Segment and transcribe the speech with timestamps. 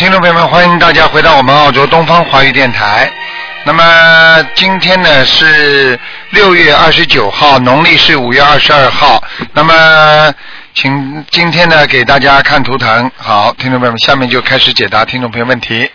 [0.00, 3.12] 听众朋友们，欢迎大家回到我们澳洲东方华语电台。
[3.64, 9.22] 那么今天呢是六月二十九号，农历是五月二十二号。
[9.52, 10.34] 那么
[10.72, 13.10] 请今天呢给大家看图腾。
[13.18, 15.90] 好，听众朋友们，下面就开始解答听众朋友问题。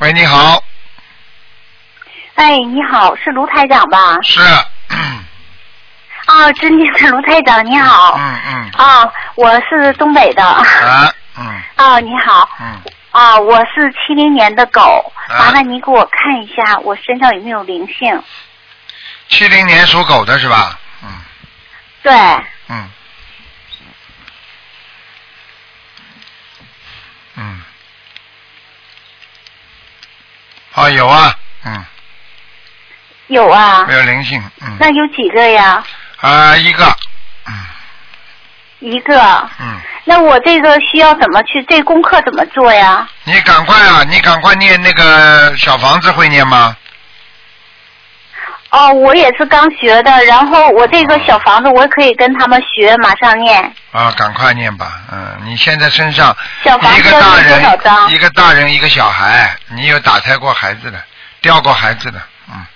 [0.00, 0.62] 喂，你好，
[2.34, 4.18] 哎，你好，是卢台长吧？
[4.22, 4.38] 是，
[6.26, 8.14] 啊，尊敬的卢台长，你好。
[8.18, 10.42] 嗯嗯，啊，我是东北的。
[10.44, 12.48] 啊， 嗯啊，你好。
[12.60, 18.22] 嗯，啊，我是七零年的狗，啊麻烦你给我看一下我身上有没有灵性。
[19.28, 20.78] 七零年属狗的是吧？
[21.02, 21.08] 嗯
[22.02, 22.12] 对，
[22.68, 22.90] 嗯
[27.36, 27.62] 嗯，
[30.74, 31.84] 啊有啊，嗯，
[33.28, 33.94] 有啊没。
[33.94, 35.82] 有灵性，嗯那有几个呀？
[36.28, 36.84] 啊一个，
[37.46, 37.52] 嗯
[38.80, 39.14] 一个。
[39.60, 41.62] 嗯，那我这个需要怎么去？
[41.64, 43.06] 这功课怎么做呀？
[43.24, 46.76] 你赶快啊，你赶快念那个小房子会念吗？
[48.70, 53.72] 哦，我也是刚学的，然后我这个小房子我可以跟他们学，马上念。
[53.92, 58.10] 啊，赶快念吧，嗯，你现在身上小房一个大子多少人，张？
[58.10, 61.00] 一个大人，一个小孩，你有打胎过孩子的，
[61.40, 62.66] 掉过孩子的，嗯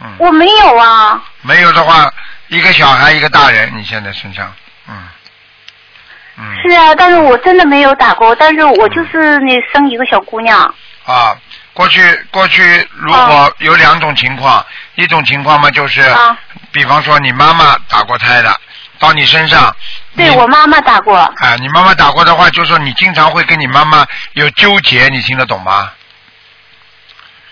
[0.00, 1.22] 嗯，我没有啊。
[1.42, 2.10] 没有的话，
[2.52, 4.52] 一个小孩，一个大人，你现在身上，
[4.86, 4.94] 嗯
[6.36, 10.58] 嗯是啊，但是我真的没有打过，但是我就是那生一个小姑娘。
[11.06, 11.34] 啊，
[11.72, 14.62] 过去过去如果有两种情况，
[14.96, 16.36] 一种情况嘛就是，啊，
[16.70, 18.54] 比方说你妈妈打过胎的，
[18.98, 19.74] 到你身上，
[20.14, 21.16] 对我妈妈打过。
[21.16, 25.90] 啊，你妈妈打过的话，就说你经常会跟你妈妈有纠结，你听得懂吗？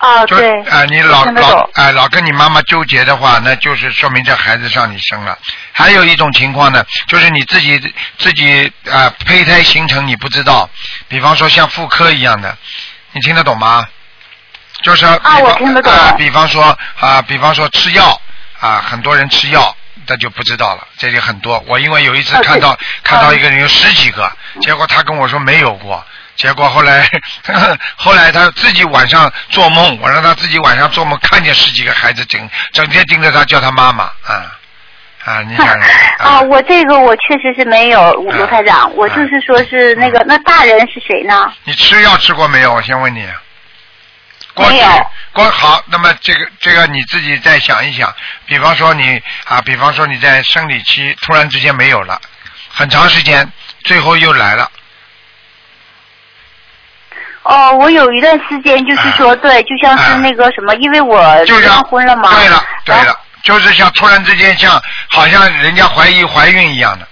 [0.01, 0.62] 哦，就对。
[0.65, 5.39] 啊，你老老听得懂啊老跟你妈妈纠结的话，那就是说明这孩子让你生了。
[5.73, 7.79] 还有一种情况呢，就是你自己
[8.19, 10.69] 自己啊胚胎形成你不知道，
[11.08, 12.57] 比方说像妇科一样的，
[13.13, 13.86] 你听得懂吗？
[14.83, 18.20] 就是啊我听得懂啊，比方说啊，比方说吃药
[18.58, 19.77] 啊，很多人吃药。
[20.07, 21.63] 那就不知道了，这里很多。
[21.69, 24.29] 我因为有一次啊看到、对看到一个人有十几个，
[24.61, 26.05] 结果他跟我说没有过，
[26.36, 27.08] 结果后来
[27.96, 34.57] 后来他自己晚上做梦，我让他自己晚上做梦看见十几个孩子整整天盯着他叫他妈妈啊
[35.27, 35.42] 啊！
[35.42, 35.80] 你想想
[36.18, 41.52] 啊，我这个我确实是没有，啊卢台长，我就是说是那个，那大人是谁呢？
[41.64, 42.73] 你吃药吃过没有？
[42.73, 43.29] 我先问你。
[44.55, 48.12] 过去没有过好，那么这个这个你自己再想一想，
[48.47, 52.20] 比方说你啊，比方说你在生理期突然之间没有了，
[52.68, 53.47] 很长时间，
[53.85, 54.68] 最后又来了，
[57.50, 62.30] 哦，我有一段时间就是说，对，就像是那个什么，因为我啊就离像婚了嘛。
[62.34, 63.12] 对了对了，
[63.42, 67.06] 就是像突然之间像好像人家怀疑怀孕一样的，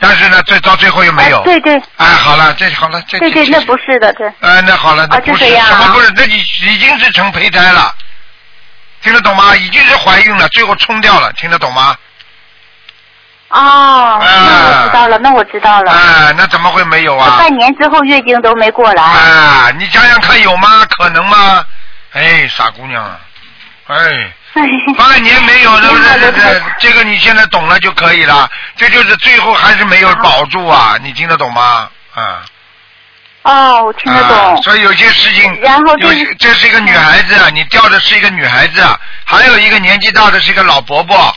[0.00, 1.36] 但是呢，最到最后又没有。
[1.38, 4.26] 啊对对哎，好了，这好了，这对对，这那不是的，对。
[4.40, 6.10] 呃，那好了，那啊不就是这样啊什么不是？
[6.16, 7.94] 那你已经是成胚胎了，
[9.02, 9.54] 听得懂吗？
[9.56, 11.94] 已经是怀孕了，最后冲掉了，听得懂吗？
[13.52, 15.92] 哦，那啊我知道了，那我知道了。
[15.92, 17.36] 哎，那怎么会没有啊？
[17.38, 19.02] 半年之后月经都没过来。
[19.02, 20.68] 啊，你想想看有吗？
[20.96, 21.64] 可能吗？
[22.12, 23.18] 哎，傻姑娘啊，
[23.88, 23.96] 哎。
[24.54, 24.62] 哎
[24.98, 26.62] 半年没有，是不是？
[26.78, 28.46] 这个你现在懂了就可以了。
[28.76, 31.88] 这就是最后还是没有保住啊，你听得懂吗？
[32.14, 32.42] 啊。
[33.44, 34.54] 哦，我听得懂。
[34.54, 34.56] 啊。
[34.62, 41.34] 所以有些事情，然后就是有些这是一个女孩子，啊，你掉的是一个女孩子，啊，还有一个年纪大的是一个老伯伯，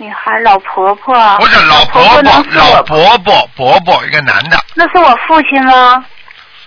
[0.00, 1.14] 女孩老婆婆。
[1.36, 2.82] 不是老婆伯伯能，是老我？
[2.84, 6.02] 伯伯，伯伯一个男的，那是我父亲吗？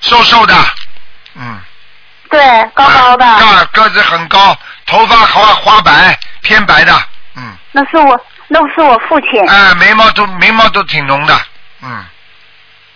[0.02, 0.54] 瘦瘦的，
[1.36, 1.60] 嗯，
[2.30, 2.40] 对，
[2.76, 3.26] 高高的。
[3.26, 4.56] 啊个个子很高，
[4.86, 6.94] 头发花花白，偏白的，
[7.36, 9.42] 嗯，那是我，那是我父亲。
[9.50, 11.36] 哎，眉毛都眉毛都挺浓的，
[11.82, 12.06] 嗯，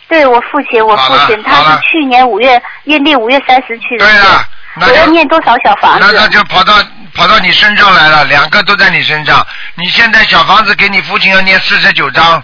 [0.08, 4.06] 对我父亲，我父亲他是去年五月阴历五月三十去的。
[4.06, 4.46] 对了，
[4.76, 6.28] 那我要念多少小房子那那？
[6.28, 6.74] 就跑到
[7.14, 9.46] 跑到你身上来了，两个都在你身上。
[9.76, 12.44] 你现在小房子给你父亲要念四十九章。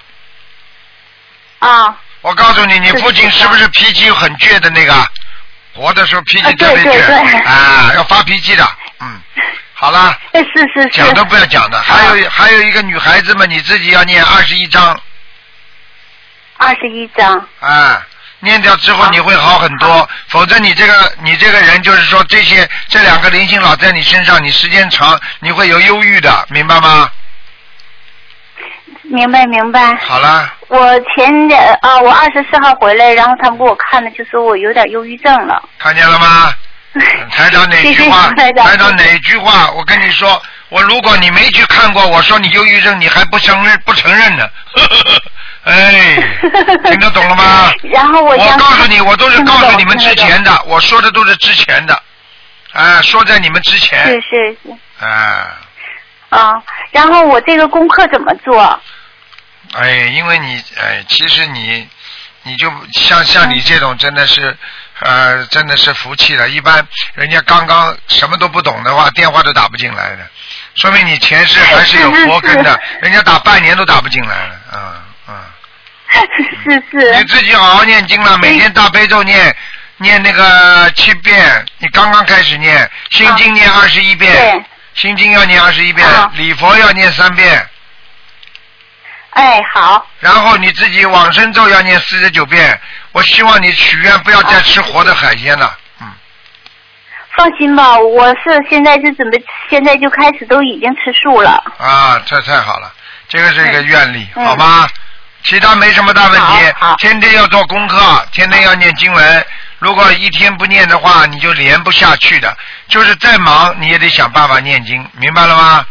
[1.60, 4.94] 啊，我告诉你，你父亲是不是脾气很倔的那个？
[5.75, 8.68] 活的时候脾气特别倔对对啊，要发脾气的。
[9.00, 9.21] 嗯，
[9.74, 10.89] 好了，哎是是是。
[10.89, 11.81] 讲都不要讲的。
[11.81, 15.00] 还有还有一个女孩子嘛，你自己要念二十一章
[16.57, 17.48] 二十一章。
[17.60, 18.06] 啊。
[18.44, 27.10] 念掉之后你会好很多，否则你这个你这个人就是说这些这两个灵性老在你身上，你时间长你会有忧郁的，明白吗？
[29.04, 29.95] 明白明白。
[29.95, 30.78] 好了，我
[31.16, 35.62] 前两啊，我二十四号回来，然后他们给我看的，就说我有点忧郁症了。
[35.80, 36.54] 看见了吗？
[37.31, 38.30] 台长哪句话？
[38.34, 39.72] 台长台长哪句话？
[39.72, 40.42] 我跟你说，
[40.74, 44.50] 我如果你没去看过，我说你忧郁症，你还不承认不承认呢？
[45.66, 46.16] 哎，
[46.86, 47.72] 听得懂了吗？
[47.84, 52.02] 然后我我告诉你，我都是告诉你们之前的，我说的都是之前的，
[52.72, 55.58] 啊，说在你们之前，是是是，啊，
[56.30, 58.81] 啊，然后我这个功课怎么做？
[59.74, 61.88] 哎，因为你，哎，其实你，
[62.42, 64.58] 你就像像你这种，真的是，
[65.00, 66.50] 呃，真的是服气了。
[66.50, 70.28] 一般人家刚刚什么都不懂的话，电话都打不进来的，
[70.75, 74.94] 说明你前世还是有佛根的， 人家打半年都打不进来了， 嗯
[75.30, 76.81] 嗯。
[76.92, 79.56] 是你，自己好好念经了，每天大悲咒念
[79.98, 84.66] 念那个七遍，你刚刚开始念，心经念二十一遍，
[84.96, 87.68] 心经要念二十一遍啊，礼佛要念三遍，
[89.31, 92.80] 哎，好，然后你自己往生咒要念四十九遍。
[93.12, 95.82] 我希望你许愿不要再吃活的海鲜了，嗯，
[97.35, 101.63] 放心吧，我是现在是准备，现在就开始都已经吃素了。
[101.77, 102.91] 啊，这太好了，
[103.27, 104.88] 这个是一个愿力，嗯好吗？
[105.44, 109.45] 其他没什么大问题天天要做功课，天天要念经文。
[109.80, 112.56] 如果一天不念的话，你就连不下去的。
[112.88, 115.86] 就是再忙，你也得想办法念经，明白了吗？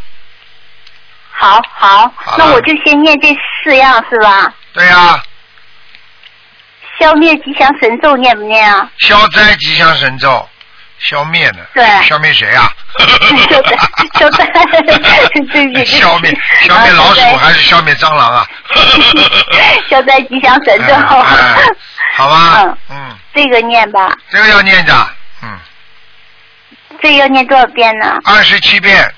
[1.32, 3.28] 好好好，那我就先念这
[3.62, 4.54] 四样是吧？
[4.72, 5.22] 对呀、
[6.98, 8.88] 消灭吉祥神咒念不念啊？
[9.00, 10.48] 消灾吉祥神咒，
[11.02, 11.58] 消灭呢。
[11.74, 12.72] 对消灭谁啊？
[13.48, 13.76] 消灾
[14.18, 16.30] 消灾对不起对消灭
[16.66, 18.46] 消灭老鼠还是消灭蟑螂啊？
[19.90, 20.94] 消灾吉祥神咒。
[22.14, 25.10] 好吧嗯，嗯，这个念吧，这个要念着，
[25.42, 25.58] 嗯，
[27.02, 28.18] 这个要念多少遍呢？
[28.24, 29.10] 二十七遍，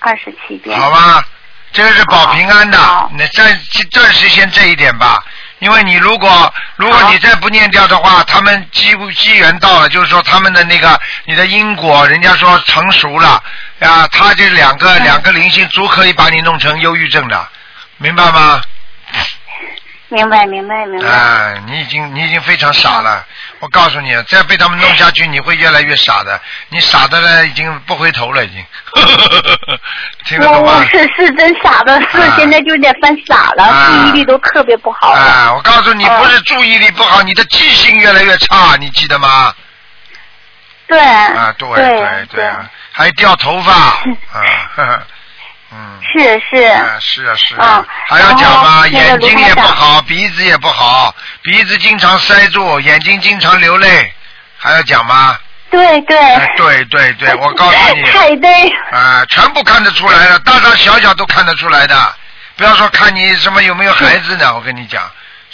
[0.00, 0.78] 二十七遍。
[0.78, 1.24] 好吧？
[1.72, 3.46] 这个是保平安的好，你暂
[3.92, 5.22] 暂时先这一点吧。
[5.60, 13.42] 因为你如果如果你再不念掉的话，他们机机缘到了，就是说他们的那个你的因果，人家说成熟了
[13.80, 17.48] 啊，他这两个嗯两个灵性足可以把你弄成忧郁症的，
[17.98, 18.60] 明白吗？
[20.14, 21.08] 明白明白明白。
[21.08, 23.26] 啊，你已经你已经非常傻了，
[23.58, 26.40] 我告诉你，再被他们弄下去，你会越来越傻的。
[26.68, 28.64] 你傻的呢，已经不回头了，已经。
[30.26, 30.72] 听得我懂吗？
[30.78, 35.18] 我是是真傻的，是啊现在就有点犯傻了，啊记忆力都特别不好了。
[35.18, 39.52] 啊，我告诉你，啊不是注意力不好，你的记性越来越差，你记得吗？
[40.86, 41.00] 对。
[41.00, 43.98] 啊，对对对对啊，还掉头发 啊，
[44.76, 45.02] 呵呵
[45.74, 45.98] 嗯。
[46.02, 46.62] 是是。
[46.62, 48.86] 啊，是啊是啊啊，还要讲吗？
[48.86, 54.12] 眼睛也不好，鼻子也不好，鼻子经常塞住，眼睛经常流泪，
[54.56, 55.36] 还要讲吗？
[55.70, 56.16] 对对。
[56.16, 58.68] 哎，对对对，我告诉你，太对。
[58.92, 62.14] 啊，全部看得出来的，大大小小都看得出来的。
[62.56, 65.02] 不要说看你什么有没有孩子呢，我跟你讲，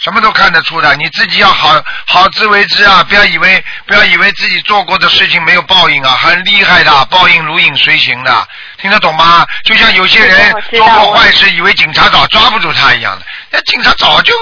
[0.01, 0.95] 什么都看得出的。
[0.95, 3.03] 你自己要好好自为之啊！
[3.07, 9.45] 不要以为不要以为自己做过的事情没有报应啊，很厉害的，报应如影随形的，听得懂吗？
[9.63, 14.33] 就像有些人做过坏事，以为警察早抓不住他一样的，那警察早就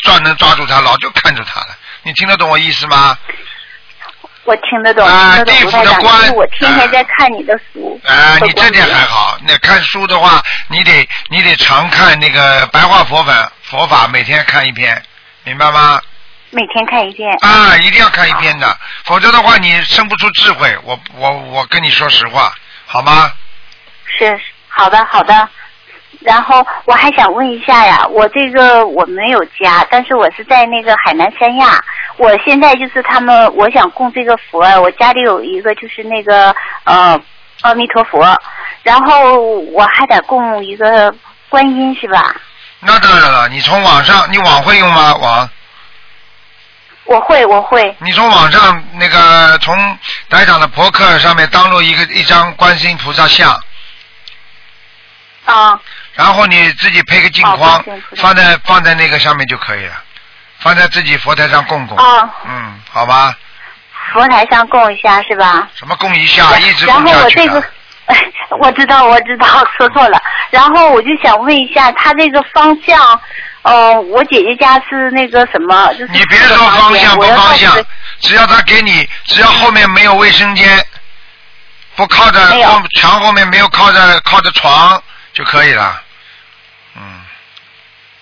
[0.00, 1.76] 抓能抓住他，老就看住他了。
[2.02, 3.16] 你听得懂我意思吗？
[4.46, 8.00] 我听得懂，啊听得懂，地府卢台长，的官我天天在看你的书。
[8.06, 9.36] 啊，你这点还好。
[9.46, 15.02] 那看书的话，你得你得常看那个白话佛法佛法，每天看一篇，
[15.44, 16.00] 明白吗？
[16.50, 17.28] 每天看一遍。
[17.40, 20.78] 啊，一定要看一篇的，否则的话你生不出智慧。
[20.84, 22.54] 我我我跟你说实话，
[22.86, 23.32] 好吗？
[24.18, 25.48] 是好的好的。
[26.26, 31.80] 然后我还想问一下呀，我这个我没有家，但是我是在那个海南三亚。
[32.16, 36.52] 我现在就是他们，我想供这个佛，我家里有一个就是那个
[36.82, 37.16] 呃
[37.60, 38.36] 阿弥陀佛，
[38.82, 41.14] 然后我还得供一个
[41.48, 42.34] 观音是吧？
[42.80, 45.14] 那当然了，你从网上，你网会用吗？
[45.14, 45.48] 网？
[47.04, 49.96] 我会我会你从网上那个从
[50.28, 53.56] 台长的博客上面登录一个一张观世音菩萨像，
[55.44, 55.80] 啊
[56.16, 57.84] 然后你自己配个镜框
[58.16, 59.92] 放在放在那个上面就可以了，
[60.58, 61.96] 放在自己佛台上供供。
[61.96, 63.34] 啊，嗯，好吧，
[64.12, 65.68] 佛台上供一下是吧？
[65.74, 67.64] 什么供一下，一直下去后我这个。
[68.60, 69.46] 我知道，我知道，
[69.76, 70.22] 说错了。
[70.50, 73.20] 然后我就想问一下，他这个方向，
[73.62, 77.74] 呃，我姐姐家是那个什么，就是你别说方向不方向，
[78.20, 80.80] 只要他给你，只要后面没有卫生间，
[81.96, 82.40] 不靠着
[83.00, 86.00] 墙后面没有靠着靠着床就可以了。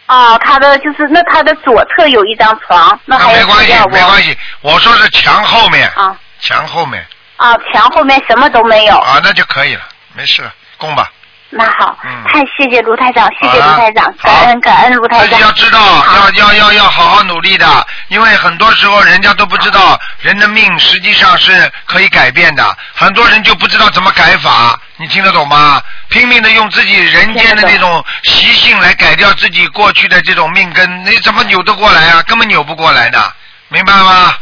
[0.06, 4.37] 嗯，啊，他的就是那他的左侧有一张床，那没关系没关系。
[4.61, 7.06] 我说是墙后面，啊墙后面
[7.37, 9.82] 啊，墙后面什么都没有，啊，那就可以了，
[10.14, 10.42] 没事，
[10.76, 11.11] 供吧。
[11.56, 15.40] 那好，嗯太谢谢卢台长，谢谢卢台长，好感恩感恩卢台长自己。
[15.42, 15.78] 要知道，
[16.16, 25.80] 要要要要好好努力的，因为很多时候人家都不知道人的命实际上是可以改变的，很多人就不知道怎么改法，你听得懂吗？
[26.08, 32.23] 拼命的用自己人间的那种习性来改掉自己过去的这种命根，你怎么扭得过来啊？
[32.26, 33.32] 根本扭不过来的，
[33.68, 34.34] 明白吗？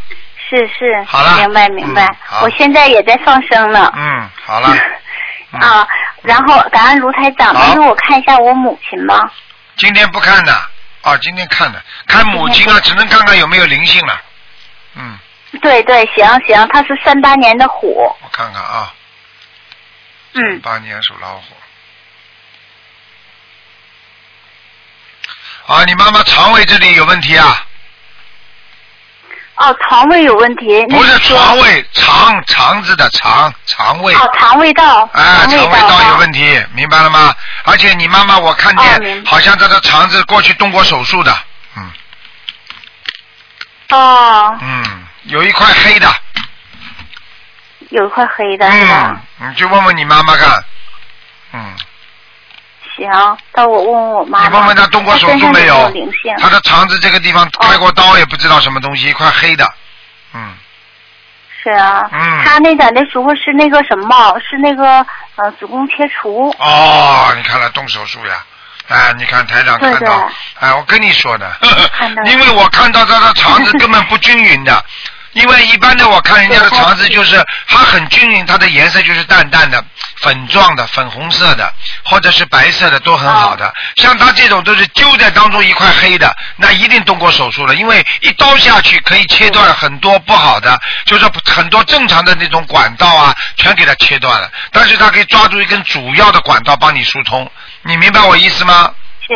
[0.49, 2.40] 是是，好了明白明白嗯。
[2.42, 3.90] 我现在也在放生呢。
[3.97, 4.76] 嗯，好了，
[5.52, 5.88] 嗯啊，
[6.23, 9.31] 然后感恩卢台长，好能给我看一下我母亲吗？
[9.76, 10.71] 今天不看的，
[11.02, 14.21] 哦，今天看的，看母亲啊，只能看看有没有灵性了。
[14.95, 15.19] 嗯，
[15.61, 18.14] 对对，行行，他是三八年的虎。
[18.23, 18.95] 我看看啊，
[20.35, 21.43] 嗯，八年属老虎。
[25.67, 27.67] 啊，你妈妈肠胃这里有问题啊？
[29.56, 30.85] 哦，肠胃有问题。
[30.87, 34.14] 不是肠胃，肠肠子的肠，肠胃。
[34.14, 35.02] 哦，肠胃道。
[35.12, 36.61] 啊，肠胃道有问题。
[36.73, 37.35] 明白了吗？
[37.64, 41.37] 而且你妈妈我看见哦好像她的肠子过去动过手术的，
[41.76, 41.90] 嗯
[43.90, 46.12] 哦，嗯，有一块黑的，
[47.90, 50.64] 有一块黑的嗯？，你去问问你妈妈看，
[51.52, 51.76] 嗯，
[52.96, 54.49] 行，到我问问我妈妈。
[54.49, 56.34] 你问问她动过手术没有没有有灵性？？
[56.38, 59.68] 她的肠子这个地方开过刀，也不知道什么东西，一块黑的，
[60.34, 60.54] 嗯，
[61.62, 62.08] 是啊。
[62.12, 64.38] 嗯她那在那时候是那个什么？
[64.40, 65.04] 是那个
[65.37, 66.54] 呃子宫切除。
[66.58, 68.44] 哦，你看了动手术呀？
[68.88, 70.26] 哎，你看台长看对到对，
[70.58, 71.50] 哎，我跟你说的
[72.26, 74.84] 因为我看到他的肠子根本不均匀的，
[75.32, 79.82] 因为一般的我看人家的肠子就是它很均匀，它的颜色就是淡淡的、
[80.16, 81.72] 粉状的、粉红色的，
[82.04, 83.72] 或者是白色的都很好的。
[83.96, 94.50] 像他这种都是揪在当中一块黑的，那一定动过手术了，因为一刀下去可以切断很多不好的，就是很多正常的那种管道啊，全给它切断了。
[94.70, 97.50] 但是它可以抓住一根主要的管道帮你疏通，
[97.82, 98.92] 你明白我意思吗？
[99.26, 99.32] 是。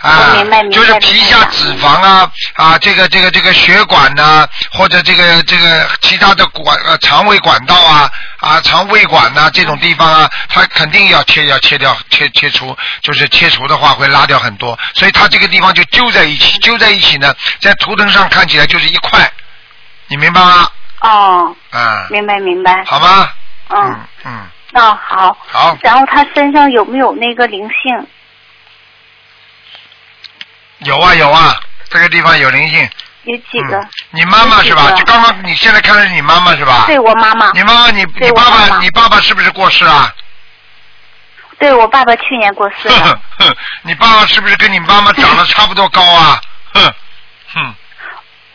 [0.00, 0.36] 啊
[0.70, 19.30] 就是皮下脂肪啊啊，这个这个这个血管呐、或者这个这个其他的管呃肠胃管道啊啊肠胃管呐、这种地方啊，它肯定要切要切掉切切除，就是切除的话会拉掉很多，所以它这个地方就揪在一起，揪在一起呢，在图腾上看起来就是一块，
[20.06, 20.68] 你明白吗？
[21.00, 22.84] 哦，嗯，明白明白。
[22.86, 23.28] 好吗？
[23.70, 25.36] 嗯，嗯嗯，那好。
[25.46, 28.06] 好，然后他身上有没有那个灵性？
[30.78, 31.58] 有啊有啊，
[31.90, 32.88] 这个地方有灵性。
[33.24, 33.76] 有几个？
[33.78, 34.90] 嗯你妈妈是吧？
[34.92, 36.84] 就刚刚你现在看的是你妈妈是吧？
[36.86, 37.50] 对我妈妈。
[37.52, 40.12] 你妈妈，你对你爸爸，你爸爸是不是过世啊？
[41.58, 43.20] 对我爸爸去年过世了。
[43.38, 46.40] 哼，你爸爸是不是跟你妈妈长得差不多高啊？
[46.72, 46.94] 哼
[47.52, 47.74] 哼，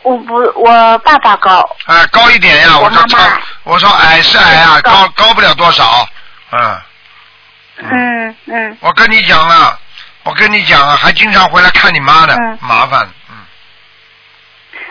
[0.02, 1.62] 我不，我爸爸高。
[1.86, 2.78] 哎，高一点呀！
[2.78, 6.08] 我说超妈妈，我说矮是矮啊，高高高不了多少。
[6.50, 6.82] 嗯，
[7.78, 9.78] 嗯嗯，我跟你讲了，
[10.24, 13.08] 我跟你讲啊，还经常回来看你妈的，嗯麻烦。
[13.30, 13.36] 嗯，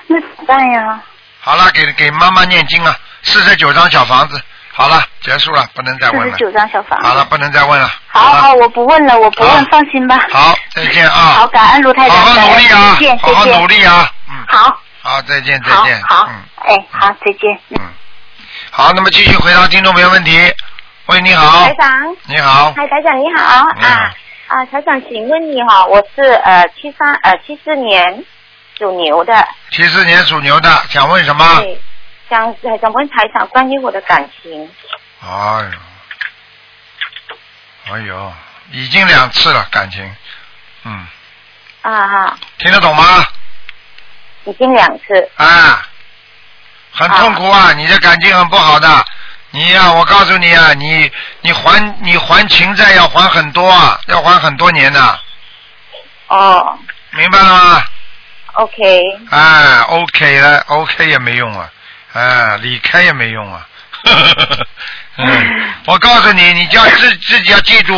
[0.07, 1.01] 那怎么办呀？
[1.41, 6.37] 好了，给给妈妈念经啊，四十九张小房子，好了，结束了，不能再问了。
[6.37, 7.07] 四十九张小房子。
[7.07, 7.85] 好了，不能再问了。
[7.85, 10.17] 了好好，我不问了，我不问，放心吧。
[10.31, 11.15] 好，再见啊！
[11.39, 14.11] 好，感恩卢太长，好好努力啊好好努力啊！
[14.29, 17.59] 嗯，好，好，再见，再好见。，好嗯，哎，好，再见。
[17.69, 17.81] 嗯，
[18.71, 20.53] 好，那么继续回答听众朋友问题。
[21.07, 21.91] 喂，你好台，长，
[22.27, 24.13] 你好，嗨，台长你好啊
[24.53, 28.23] 啊，台长，请问你哈，我是呃七三呃七四年
[28.77, 31.59] 属牛的，七四年属牛的，想问什么？
[31.59, 31.81] 对，
[32.29, 34.69] 想呃想问台长关于我的感情，
[35.23, 35.71] 哎
[37.87, 38.33] 呦，哎呦，
[38.73, 40.15] 已经两次了感情，
[40.83, 41.07] 嗯，
[41.81, 43.25] 啊哈，听得懂吗？
[44.43, 45.83] 已经两次，啊，
[46.91, 48.87] 很痛苦啊，你的感情很不好的。
[49.55, 55.19] 你呀、我告诉你啊，你你还你还情债要还很多啊，要还很多年的，
[56.27, 56.75] 哦
[57.11, 57.83] 明白了吗
[58.53, 61.69] ？，OK，哎，OK 了，OK 也没用啊，
[62.13, 63.67] 哎，离开也没用啊。
[65.17, 67.95] 嗯，我告诉你，你就要自自己要记住，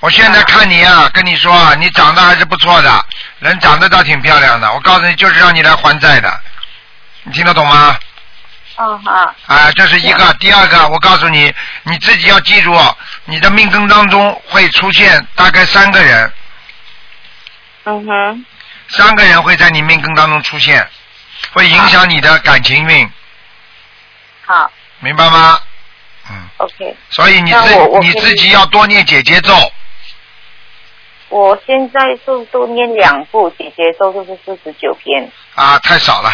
[0.00, 3.04] 我现在看你啊，跟你说啊，你长得还是不错的，
[3.40, 4.72] 人长得倒挺漂亮的。
[4.72, 6.40] 我告诉你，就是让你来还债的，
[7.24, 7.94] 你听得懂吗？
[8.78, 10.32] 哦哈，啊，这是一个。
[10.34, 12.72] 第二个，我告诉你，你自己要记住，
[13.24, 16.32] 你的命根当中会出现大概三个人，
[17.84, 18.46] 嗯哼，
[18.88, 20.88] 三个人会在你命根当中出现，
[21.52, 23.10] 会影响你的感情运，
[24.46, 24.70] 好。
[25.00, 25.60] 明白吗？
[26.30, 29.52] 嗯，，OK，所以你自你自己要多念姐姐咒，
[31.30, 36.32] 我现在就多念两部，姐姐咒就是四十九篇，啊，太少了，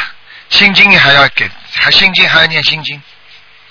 [0.51, 3.03] 心经还要给，还心经还要念心经，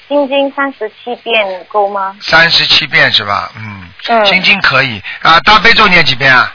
[0.08, 2.15] 心经三十七遍够吗？
[2.22, 3.51] 三十七遍是吧？
[3.56, 6.53] 嗯，嗯心经可以啊，大悲咒念几遍啊？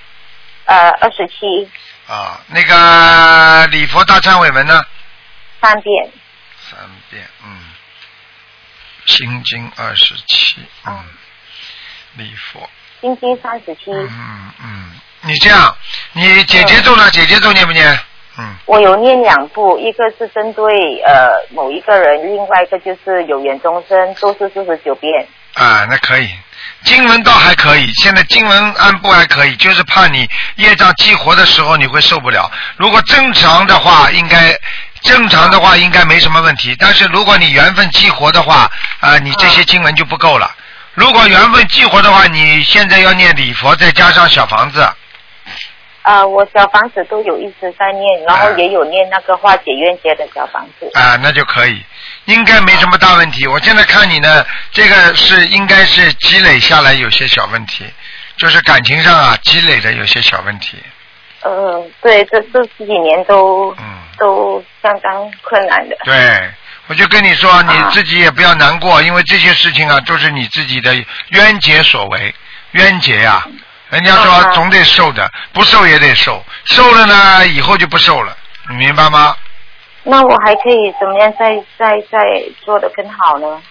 [0.66, 1.68] 呃，二十七
[2.12, 4.84] 啊，那个礼佛大忏悔文呢？
[5.62, 6.12] 三遍，
[6.70, 6.78] 三
[7.10, 7.58] 遍，嗯。
[9.06, 10.56] 心经二十七，
[10.86, 11.04] 嗯。
[12.14, 12.68] 礼佛，
[13.00, 13.90] 心经三十七。
[13.90, 15.00] 嗯嗯嗯。
[15.22, 15.76] 你这样，
[16.12, 17.10] 你姐姐咒呢？
[17.10, 17.98] 姐姐咒念不念？
[18.38, 18.54] 嗯。
[18.66, 25.26] 我有念两部，一个是针对呃某一个人，另外一个就是有缘众生，都是四十九遍。
[25.54, 26.28] 啊，那可以。
[26.84, 32.48] 经文倒还可以，现在经文按部还可以，就是怕你业障激活的时候你会受不了。
[32.76, 34.56] 如果正常的话，应该
[35.02, 36.76] 正常的话应该没什么问题。
[36.78, 40.48] 但是如果你缘分激活的话，啊、你这些经文就不够了。
[40.94, 44.88] 如果缘分激活的话，你现在要念礼佛，再加上小房子，
[46.08, 50.90] 呃，我小房子都有一直在念，然后也有念那个化解冤结的小房子。
[50.94, 51.82] 啊、那就可以，
[52.24, 53.46] 应该没什么大问题。
[53.46, 57.84] 我现在看你呢，这个是应该是积累下来有些小问题，
[58.38, 60.78] 就是感情上啊积累的有些小问题。
[61.42, 63.84] 嗯，对，这这十几年都、嗯
[64.18, 65.96] 都相当困难的。
[66.04, 66.50] 对，
[66.88, 70.92] 我就跟你说，你自己也不要难过，因为这些事情啊，都是你自己的
[71.28, 72.34] 冤结所为，
[72.72, 73.46] 冤结呀、
[73.90, 78.36] 人家说啊总得瘦的，不瘦也得瘦，瘦了呢，以后就不瘦了，
[78.68, 79.34] 你明白吗？
[80.02, 82.18] 那我还可以怎么样再再再
[82.64, 83.62] 做得更好呢？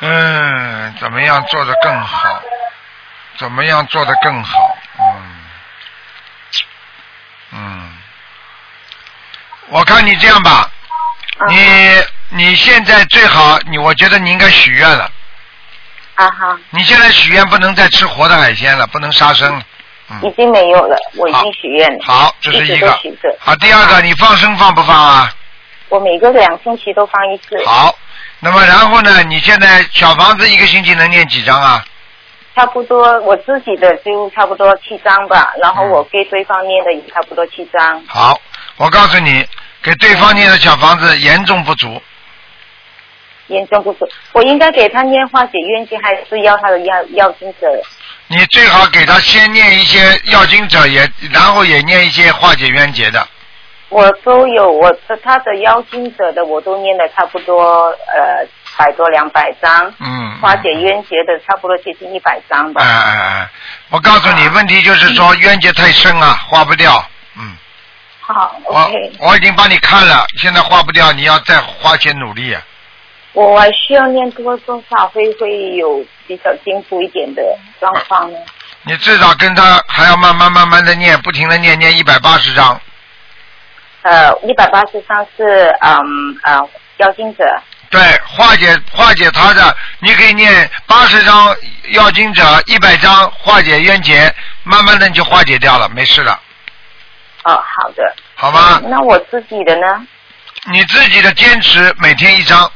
[0.00, 2.42] 嗯，怎么样做得更好？
[3.38, 4.76] 怎么样做得更好？
[4.98, 5.36] 嗯，
[7.52, 7.92] 嗯，
[9.68, 10.70] 我看你这样吧，
[11.38, 15.10] 啊你你现在最好，你我觉得你应该许愿了。
[16.14, 19.62] 啊哈，你现在许愿不能再吃活的海鲜了，不能杀生。
[20.22, 21.98] 已嗯，经没有了，我已经许愿了。
[22.04, 22.90] 好，这是一个。
[23.38, 25.32] 好，第二个，你放生放不放啊？
[25.88, 27.94] 我每个两星期都放一次，好，
[28.40, 29.22] 那么然后呢？
[29.22, 31.84] 你现在小房子一个星期能念几张啊？
[32.54, 38.04] 差不多我自己的就差不多七张吧，然后嗯我给对方念的也差不多七张。
[38.06, 38.38] 好，
[38.76, 39.46] 我告诉你，
[39.82, 42.02] 给对方念的小房子严重不足。
[43.48, 47.68] 严重不足，我应该给他念化解冤结，还是要他的要要经者？
[48.28, 53.26] 你最好给他先念一些要经者也，然后也念一些化解冤结的。
[53.90, 58.46] 我都有，我的他的邀经者的我都念了差不多呃
[58.78, 60.38] 百多两百张，嗯。
[60.40, 62.82] 化解冤结的差不多接近一百张吧。
[62.82, 63.50] 哎哎哎！
[63.90, 67.04] 我告诉你，问题就是说冤结太深啊，化不掉。
[67.36, 67.54] 嗯。
[68.22, 72.54] 好我，OK，我已经帮你看了，现在化不掉，你要再花钱努力。
[72.54, 72.62] 啊
[73.32, 77.42] 我还需要念多多少会会有比较进步一点的
[77.80, 78.38] 状况呢？
[78.84, 82.80] 你至少跟他还要慢慢慢慢的念，不停的念，念一百八十章。
[84.02, 85.44] 呃，一百八十章是
[85.80, 86.02] 嗯
[86.42, 87.44] 呃妖精者，
[87.88, 91.56] 对，化解化解他的，你可以念八十章
[91.92, 96.32] 要经者，一百章化解冤结，慢慢的你就化解掉了，没事了，
[97.44, 98.14] 哦，好的。
[98.34, 98.80] 好吗？
[98.82, 100.04] 嗯那我自己的呢？
[100.72, 102.68] 你自己的坚持每天一章，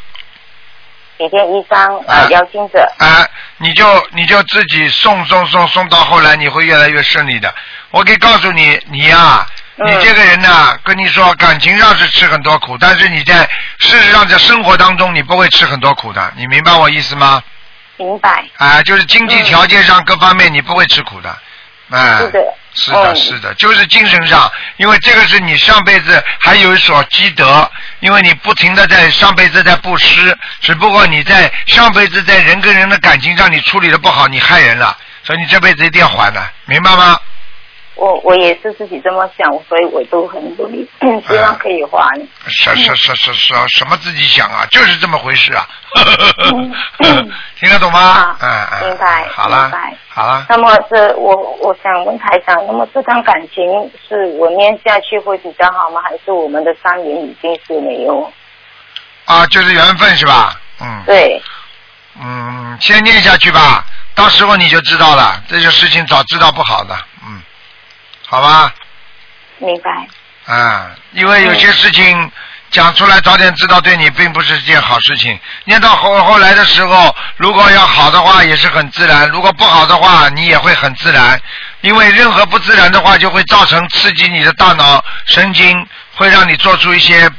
[1.18, 3.26] 每天一张啊呃邀请者，啊、
[3.58, 7.52] 你就你就自己送送送送到后来，你会越来越顺利的。
[7.90, 9.46] 我可以告诉你，你呀、
[9.78, 13.48] 嗯你这个人呐、跟你说，感情上是吃很多苦，但是你在
[13.78, 16.32] 事实上在生活当中，你不会吃很多苦的。
[16.36, 17.42] 你明白我意思吗？
[17.98, 18.44] 明白？
[18.56, 21.34] 啊，就是经济条件上各方面你不会吃苦的。
[21.90, 22.40] 哎、是的，
[22.76, 27.68] 是的，嗯是的，就是精神上，因为这个是你上辈子还有所积德，
[28.00, 37.18] 因为你不停的在上辈子在布施，只不过你在上辈子在人跟人的感情上你处理的不好，你害人了，所以你这辈子一定要还的，明白吗？
[37.96, 40.88] 我我也是自己这么想，所以我都很努力，
[41.26, 42.14] 希望可以还。
[42.46, 45.66] 什什什什什，什么自己想啊，就是这么回事啊，
[46.54, 46.72] 嗯
[47.58, 48.36] 听得懂吗啊？
[48.40, 53.64] 嗯嗯，明白好了明白，好了，那么这我我想问台长，那么这段感情
[54.08, 56.00] 是我念下去会比较好吗？
[56.04, 58.30] 还是我们的三年已经是没有？
[59.24, 60.54] 啊，就是缘分是吧？
[60.80, 61.02] 嗯。
[61.06, 61.42] 对，
[62.20, 65.42] 嗯，先念下去吧，到时候你就知道了。
[65.48, 67.15] 这些事情早知道不好的，嗯，
[68.26, 68.74] 好吧，
[69.58, 70.52] 明白。
[70.52, 72.30] 啊，因为有些事情
[72.70, 75.38] 讲出来早点知道，对你并不是件好事情。
[75.64, 81.40] 念到后后来的时候，如果要好的话，也是很自然；如果不好的话，你也会很自然。
[81.82, 87.30] 因为任何不自然的话，就会造成刺激你的大脑神经，会让你做出一些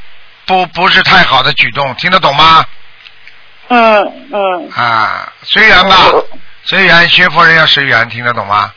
[0.45, 2.65] 不不是太好的举动，听得懂吗？
[3.69, 4.71] 嗯嗯。
[4.71, 5.95] 啊，随缘吧。
[6.63, 8.73] 随缘，学佛人要随缘，听得懂吗？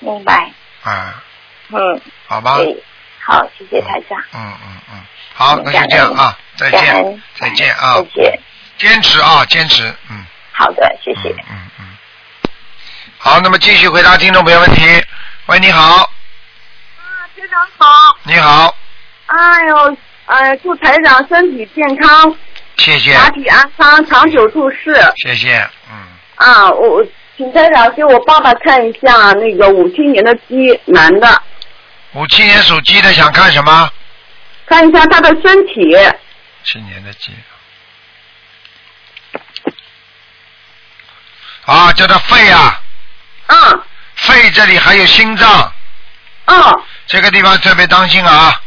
[0.00, 0.50] 明白。
[0.84, 1.22] 啊，
[1.70, 2.56] 嗯，好吧。
[2.58, 2.76] 对，
[3.20, 4.18] 好，谢谢台长。
[4.34, 5.02] 嗯嗯嗯，
[5.34, 8.40] 好，那就这样啊，再见，再见啊再，见。
[8.76, 11.30] 坚持啊，坚持，嗯好的，谢谢。
[11.30, 12.48] 嗯嗯嗯。
[13.18, 14.82] 好，那么继续回答听众朋友问题。
[15.46, 18.16] 喂，你好，啊，台长好。
[18.24, 18.74] 你好，
[19.26, 22.36] 哎呦，呃，祝台长身体健康，
[22.76, 24.94] 谢谢，法体安康，长久住世。
[25.16, 25.96] 谢谢，嗯，
[26.36, 27.02] 啊，我
[27.36, 31.42] 请台长给我爸爸看一下那个五七年的鸡，男的，
[32.12, 33.90] 五七年属鸡的想看什么？
[34.66, 35.96] 看一下他的身体。
[36.64, 37.32] 七年的鸡。
[41.66, 42.80] 啊，叫他肺啊，
[43.46, 43.82] 嗯
[44.14, 45.72] 肺这里还有心脏，
[46.44, 48.60] 嗯这个地方特别当心啊。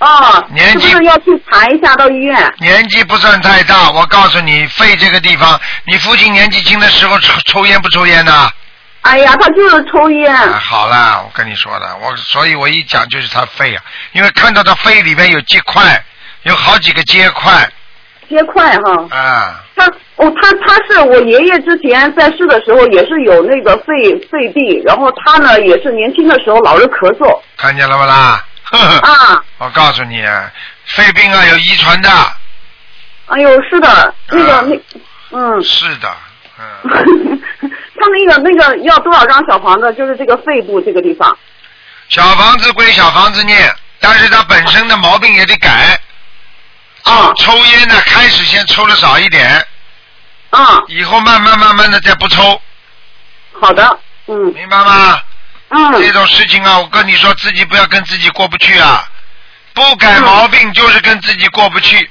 [0.00, 2.54] 哦，年纪是不是要去查一下到医院？
[2.58, 8.50] 年纪不算太大，我告诉你，肺这个地方，你父亲年纪轻的时候抽抽烟不抽烟呢？
[9.02, 10.34] 哎呀，他就是抽烟。
[10.34, 13.82] 啊，好了，我跟你说的，我所以我一讲就是他肺啊，
[14.12, 16.02] 因为看到他肺里面有结块，
[16.44, 17.70] 有好几个结块
[18.28, 19.86] 结块哈，啊，他
[20.16, 28.42] 哦，他他是我爷爷之前在世的时候也是有那个肺肺病，然后他呢也是年轻的时候老是咳嗽看见了不啦？
[28.70, 30.24] 呵 呵啊，我告诉你，
[30.86, 32.10] 肺病啊有遗传的，
[33.26, 34.64] 哎呦是的，那个啊。
[34.66, 34.76] 那
[35.32, 36.12] 嗯，是的，
[36.58, 36.64] 嗯，
[37.62, 39.92] 他那个那个要多少张小房子？
[39.94, 41.36] 就是这个肺部这个地方。
[42.08, 46.00] 小房子归小房子念，但是他本身的毛病也得改。
[47.04, 47.32] 啊。
[47.36, 49.64] 抽烟呢，开始先抽的少一点，
[50.50, 52.60] 啊，以后慢慢慢慢的再不抽，
[53.60, 54.52] 好的，嗯。
[54.52, 55.20] 明白吗？
[55.70, 59.04] 这嗯，种事情啊，我跟你说，自己不要跟自己过不去啊，
[59.72, 62.10] 不改毛病就是跟自己过不去，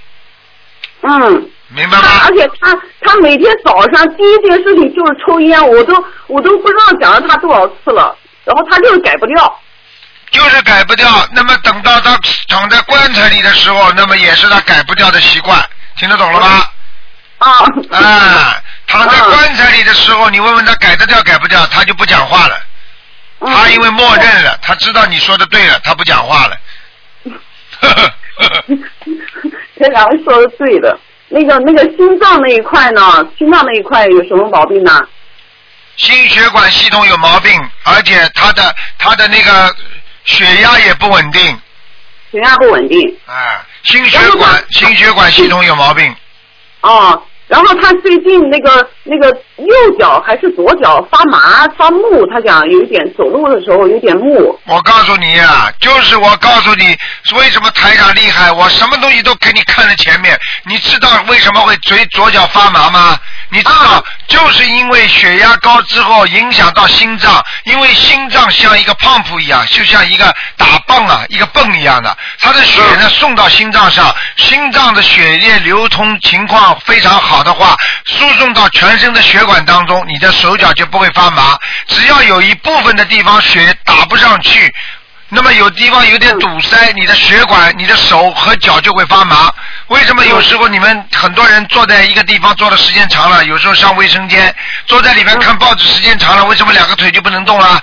[1.01, 2.35] 嗯，明白吗他而？
[2.35, 5.93] 且他他每天早上第一件事情就是抽烟，我都
[6.27, 9.59] 我都不知道讲了他多少次了，然后他就是改不掉。
[10.31, 11.27] 就是改不掉。
[11.33, 12.17] 那么等到他
[12.47, 15.59] 躺在棺材里的时候，那么也是他改不掉的习惯，
[15.97, 16.71] 听得懂了吧？
[17.39, 17.49] 啊，
[17.91, 22.55] 啊，躺在棺材里的时候，你问问他改得掉改不掉，他就不讲话了。
[23.39, 26.57] 嗯他因为默认了，他知道你说的对了，他不讲话了。
[29.79, 30.99] 台长说的对的。
[31.31, 33.25] 那个那个心脏那一块呢？
[33.37, 34.99] 心脏那一块有什么毛病呢？
[35.95, 37.51] 心血管系统有毛病，
[37.83, 39.75] 而且他的他的那个
[40.23, 41.41] 血压也不稳定，
[42.31, 43.17] 血压不稳定。
[43.25, 46.15] 啊，心血管心血管系统有毛病，
[46.81, 54.57] 哦，然后他最近那个那个右脚还是左脚发麻发木，他讲有一点走路的时候有点木。
[54.65, 56.97] 我告诉你啊，就是我告诉你，
[57.37, 58.51] 为什么台长厉害？
[58.51, 60.39] 我什么东西都给你看在前面。
[60.65, 63.17] 你知道为什么会嘴左脚发麻吗？
[63.49, 81.57] 你知道啊，就是因为血压高之后影响到心脏，因为心脏像一个 pump 一样，就像一个打泵啊，一个泵一样的，它的血呢送到心脏上，心脏的血液流通情况非常好的话，输送到全身的血管当中，你的手脚就不会发麻。
[81.87, 84.73] 只要有一部分的地方血打不上去，
[85.27, 89.51] 那么有地方有点堵塞，你的血管、你的手和脚就会发麻。
[89.87, 97.81] 为什么有时候你们很多人坐在一个地方坐的时间长了，有时候上卫生间，坐在里面看报纸时间长了，为什么两个腿就不能动了？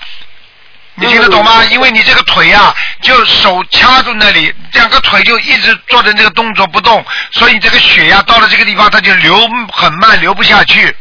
[0.98, 1.62] 你听得懂吗？
[1.66, 9.38] 因为你这个腿呀、就手掐住那里，两个腿就一直做的那个动作不动，所以这个血呀、到了这个地方它就流
[9.72, 10.96] 很慢，流不下去。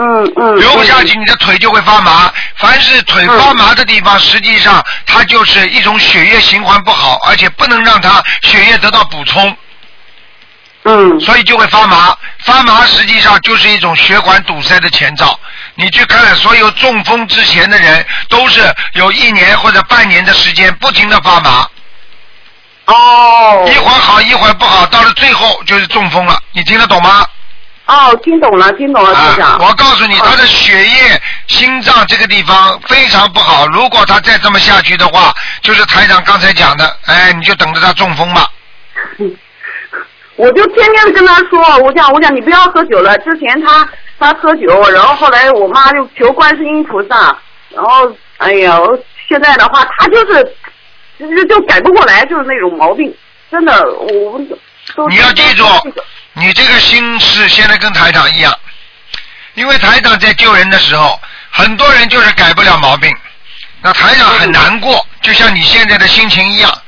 [0.00, 0.56] 嗯嗯。
[0.56, 2.32] 流不下去，你的腿就会发麻。
[2.56, 9.54] 凡是腿发麻的地方，实际上它就是一种血液循环不好，而且不能让它血液得到补充，
[10.84, 12.16] 嗯所以就会发麻。
[12.44, 15.38] 发麻实际上就是一种血管堵塞的前兆。
[15.74, 18.62] 你去看所有中风之前的人，都是
[18.94, 21.68] 有一年或者半年的时间不停的发麻，
[22.86, 26.38] 哦一会儿好一会儿不好，到了最后就是中风了。
[26.52, 27.26] 你听得懂吗？
[27.90, 33.66] 哦，听懂了听懂了，台啊长。，我告诉你，他的血液、心脏这个地方非常不好。
[33.66, 38.46] 如果他再这么下去的话，就是台长刚才讲的，哎，你就等着他中风吧。
[40.36, 43.18] 我就天天跟他说，我讲我讲你不要喝酒了。
[43.18, 43.86] 之前他
[44.20, 47.36] 他喝酒，然后后来我妈就求观世音菩萨，
[47.70, 48.78] 然后哎呀，
[49.28, 50.54] 现在的话他就是
[51.18, 53.12] 就就改不过来，就是那种毛病，
[53.50, 54.40] 真的我
[55.08, 55.64] 你要记住
[56.32, 58.54] 你这个心是现在跟台长一样，
[59.54, 63.14] 因为台长在救人的时候，很多人就是改不了毛病，
[63.82, 66.82] 那台长很难过，就像你现在的心情一样，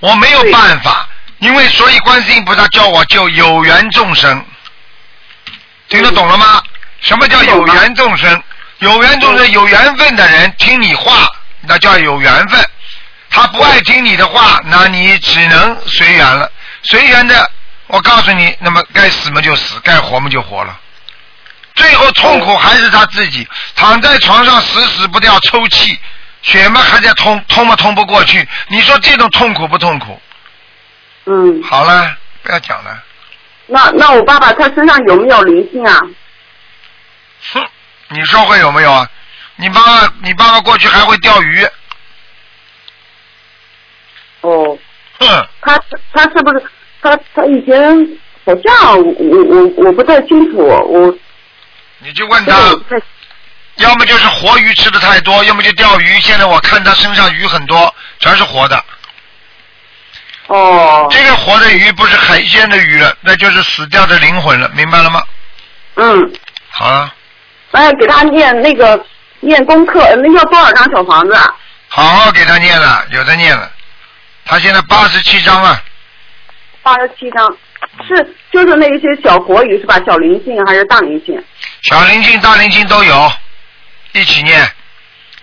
[0.00, 1.08] 我没有办法，
[1.38, 4.44] 因为所以观世音菩萨叫我救有缘众生，
[5.88, 6.62] 听得懂了吗？
[7.00, 8.42] 什么叫有缘众生？
[8.78, 11.28] 有缘众生有缘分的人听你话，
[11.60, 12.62] 那叫有缘分。
[13.28, 16.50] 他不爱听你的话，那你只能随缘了。
[16.82, 17.50] 随缘的，
[17.88, 20.78] 我告诉你，那么该死嘛就死，该活嘛就活了。
[21.74, 25.98] 最后痛苦还是他自己，躺在床上死死不掉抽泣，
[26.42, 28.46] 血嘛还在通，通嘛通不过去。
[28.68, 30.20] 你说这种痛苦不痛苦？
[31.26, 33.02] 嗯，好了，不要讲了。
[33.66, 36.00] 那那我爸爸他身上有没有灵性啊？
[37.52, 37.64] 哼，
[38.08, 39.08] 你说会有没有啊？
[39.56, 41.66] 你爸爸，你爸爸过去还会钓鱼。
[44.40, 44.78] 哦，
[45.20, 45.78] 哼，他
[46.12, 46.64] 他是不是
[47.02, 47.78] 他他以前
[48.44, 51.14] 好像我我我不太清楚，我
[51.98, 52.56] 你就问他，
[52.88, 53.00] 在
[53.76, 56.20] 要么就是活鱼吃的太多，要么就钓鱼。
[56.20, 58.82] 现在我看他身上鱼很多，全是活的。
[60.46, 65.22] 哦，这个活的鱼不是海鲜的鱼了，那就是死掉的灵魂了，明白了吗？
[65.96, 66.32] 嗯，
[66.70, 67.12] 好了，
[67.72, 69.04] 哎，给他念那个
[69.40, 71.54] 念功课，那要多少张小房子啊？
[71.88, 73.70] 好好给他念了，有的念了。
[74.50, 75.80] 他现在八十七张了，
[76.82, 77.46] 八十七张，
[78.04, 79.96] 是就是那一些小国语是吧？
[80.04, 81.40] 小灵性还是大灵性？
[81.82, 83.32] 小灵性、大灵性都有，
[84.10, 84.68] 一起念，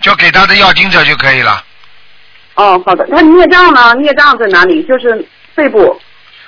[0.02, 1.64] 就给他的要经者就可以了。
[2.56, 3.08] 哦，好的。
[3.10, 3.96] 他孽障呢？
[3.96, 4.84] 孽障在哪里？
[4.84, 6.02] 就是肺部。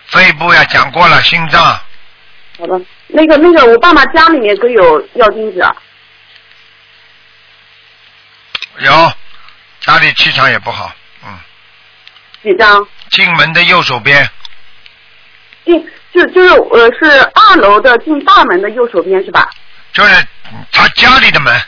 [0.07, 5.73] 肺部呀，讲过了，心脏好的，那个那个，我爸爸家里面都有要金子啊？
[8.79, 9.13] 有，
[9.79, 10.98] 家里气场也不好，嗯，
[12.41, 12.87] 几张？
[13.11, 14.29] 进门的右手边，
[15.65, 19.49] 进就就是呃是二楼的进大门的右手边是吧？
[19.93, 20.27] 就是
[20.71, 21.59] 他家里的门。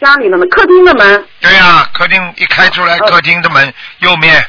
[0.00, 4.46] 家里的门，客厅的门对呀、客厅一开出来，呃客厅的门右面，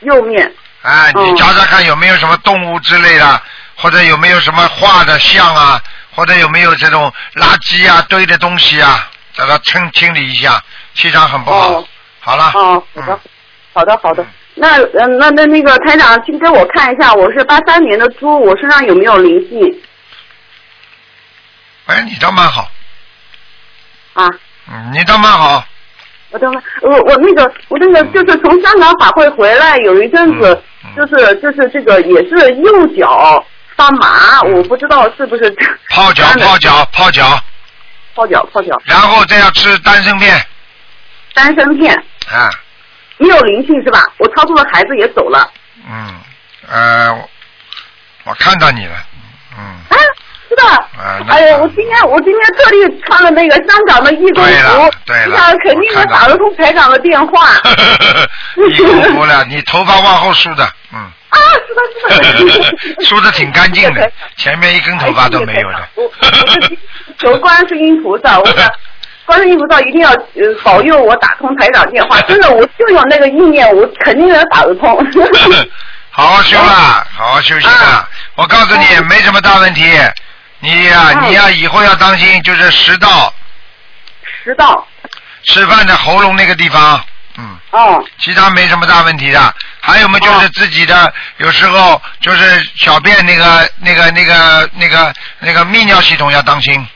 [0.00, 0.52] 右面。
[0.82, 3.42] 哎，你哦找找看有没有什么动物之类的，
[3.76, 5.82] 或者有没有什么画的像啊，
[6.14, 10.62] 或者有没有这种垃圾啊堆的东西啊，找它清清理一下，
[10.94, 11.72] 气场很不好。
[11.72, 11.88] 哦
[12.20, 13.20] 好了，哦，好的嗯，
[13.76, 14.24] 好的，好的。
[14.54, 19.80] 那嗯那那那个台长，请给我看一下，我是八三年的猪，我身上有没有灵性？
[21.84, 22.70] 哎，你倒蛮好，
[24.14, 24.26] 啊？
[24.72, 25.62] 嗯，你倒蛮好，
[26.30, 30.62] 我等会我我那个我那个就是从香港法会回来，有一阵子
[30.96, 33.44] 就是就是这个也是右脚
[33.76, 34.54] 发麻，嗯。
[34.54, 35.54] 我不知道是不是
[35.92, 37.38] 泡脚泡脚泡脚，
[38.14, 38.80] 泡脚泡脚。
[38.84, 40.34] 然后再要吃丹参片，
[41.34, 41.94] 丹参片，
[42.32, 42.48] 啊，
[43.18, 44.04] 没有灵性是吧？
[44.18, 45.50] 我超度的孩子也走了
[45.88, 46.14] 嗯，
[46.68, 47.28] 呃，我
[48.24, 48.94] 我看到你了，
[49.56, 49.62] 嗯。
[49.88, 49.96] 啊，
[50.48, 50.62] 是的。
[51.28, 57.48] 哎呀，我今天我今天特地穿了那个香港的义工对了服，对了我想肯定能打得通台长的电话。
[58.56, 60.98] 你功夫了，你头发往后梳的，嗯，
[61.30, 61.38] 啊，
[62.08, 62.58] 是的，是
[62.94, 63.04] 的。
[63.06, 65.88] 梳的挺干净的，前面一根头发都没有的
[67.18, 68.72] 求观世音菩萨，我的
[69.26, 72.20] 观世音菩萨一定要呃保佑我打通台长电话。
[72.22, 74.96] 真的，我就有那个意念，我肯定能打得通。
[76.10, 78.08] 好好修啦，好好修行啊啊！
[78.36, 79.82] 我告诉你，没什么大问题。
[80.60, 83.34] 你呀，嗯你呀，以后要当心，就是食道、
[84.42, 84.86] 食道，
[85.44, 87.04] 吃饭的喉咙那个地方，
[87.36, 89.54] 嗯，哦其他没什么大问题的。
[89.80, 96.88] 还有嘛，就是哦自己的，有时候就是小便那个、那个、那个、那个、那个泌尿系统要当心，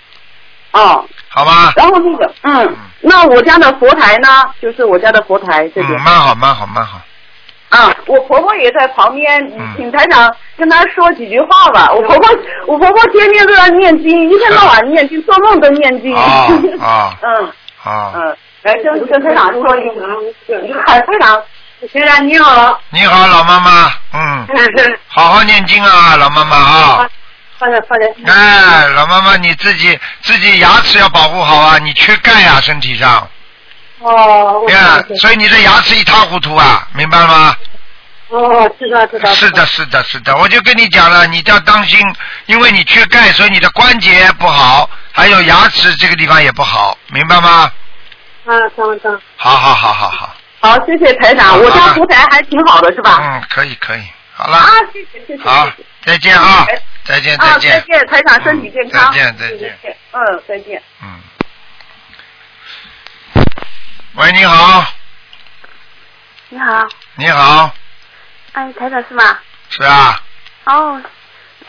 [0.72, 1.72] 哦，好吧？
[1.76, 4.28] 然后那个嗯，那我家的佛台呢？
[4.60, 6.02] 就是我家的佛台这边嗯，。
[6.02, 7.00] 蛮好，蛮好，蛮好。
[7.70, 11.88] 啊，我婆婆也在旁边，嗯请台长跟她说几句话吧。
[11.92, 12.28] 我婆婆，
[12.66, 16.12] 我婆婆天天都在念经，一天到晚念经，做梦都念经。
[16.16, 16.48] 啊
[16.80, 17.52] 啊 嗯
[17.84, 18.12] 啊！
[18.16, 21.40] 嗯，来跟跟台长说一声，海台长，
[21.92, 22.78] 台长你好。
[22.90, 24.46] 你好，老妈妈，嗯，
[25.06, 27.08] 好好念经啊，老妈妈啊。
[27.61, 28.33] 放在放在。
[28.33, 33.29] 哎，老妈妈，你自己自己牙齿要保护好啊，你缺钙啊，身体上，
[33.99, 37.57] 哦，我呀，所以你的牙齿一塌糊涂啊，明白了吗？
[38.29, 39.31] 哦，知道知道。
[39.35, 42.01] 是的，是的，是的，我就跟你讲了，你要当心，
[42.46, 47.70] 因为你缺钙，所以你的关节不好，还有牙齿这个地方也不好，明白吗？
[48.46, 49.20] 啊，张张。
[49.37, 53.18] 好好好好好，好，谢谢台长，我家佛台还挺好的，是吧？
[53.20, 55.42] 嗯，可以可以，好了，啊，谢谢谢谢。
[55.42, 55.68] 好
[56.04, 56.66] 再见啊，
[57.04, 59.12] 再见再，见再，见，台长身体健康。
[59.12, 59.96] 嗯再见再见。
[60.12, 60.82] 嗯，再见。
[61.02, 61.20] 嗯。
[64.14, 64.84] 喂，你好，
[66.48, 67.72] 你好，你好，
[68.52, 69.38] 哎，台长是吗？
[69.68, 70.20] 是啊，
[70.64, 71.00] 哦，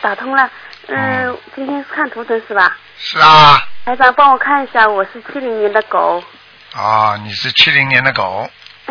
[0.01, 0.49] 打通了。
[0.87, 2.75] 嗯、嗯今天是看图腾是吧？
[2.97, 6.23] 是啊，台长帮我看一下，我是七零年的狗。
[6.73, 8.49] 啊，你是七零年的狗，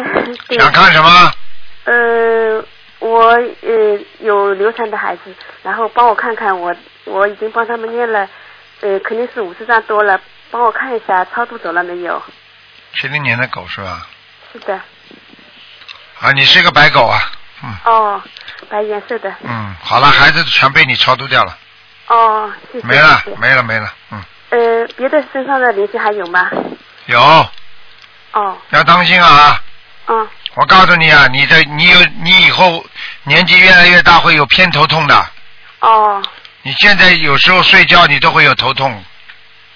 [0.49, 0.59] 对。
[0.59, 1.33] 想看什么？
[1.85, 2.65] 呃，
[3.01, 8.29] 我呃有流产的孩子，然后帮我看看我我已经帮他们念了，
[8.81, 12.23] 呃肯定是五十张多了，帮我看一下超度走了没有？
[12.95, 14.07] 七零年的狗是吧？
[14.53, 14.75] 是的。
[16.21, 17.19] 啊，你是个白狗啊，
[17.65, 18.23] 嗯哦，
[18.69, 19.35] 白颜色的。
[19.43, 21.57] 嗯，好了，孩子全被你超度掉了，
[22.09, 22.87] 哦，谢谢。
[22.87, 26.51] 没了没了没了，嗯，呃，别的身上的灵性还有吗？
[27.07, 27.19] 有
[28.33, 29.61] 哦，要当心啊！
[30.09, 32.85] 嗯，我告诉你啊，你的你有你以后
[33.25, 35.27] 年纪越来越大会有偏头痛的，
[35.81, 36.21] 哦，
[36.63, 39.03] 你现在有时候睡觉你都会有头痛，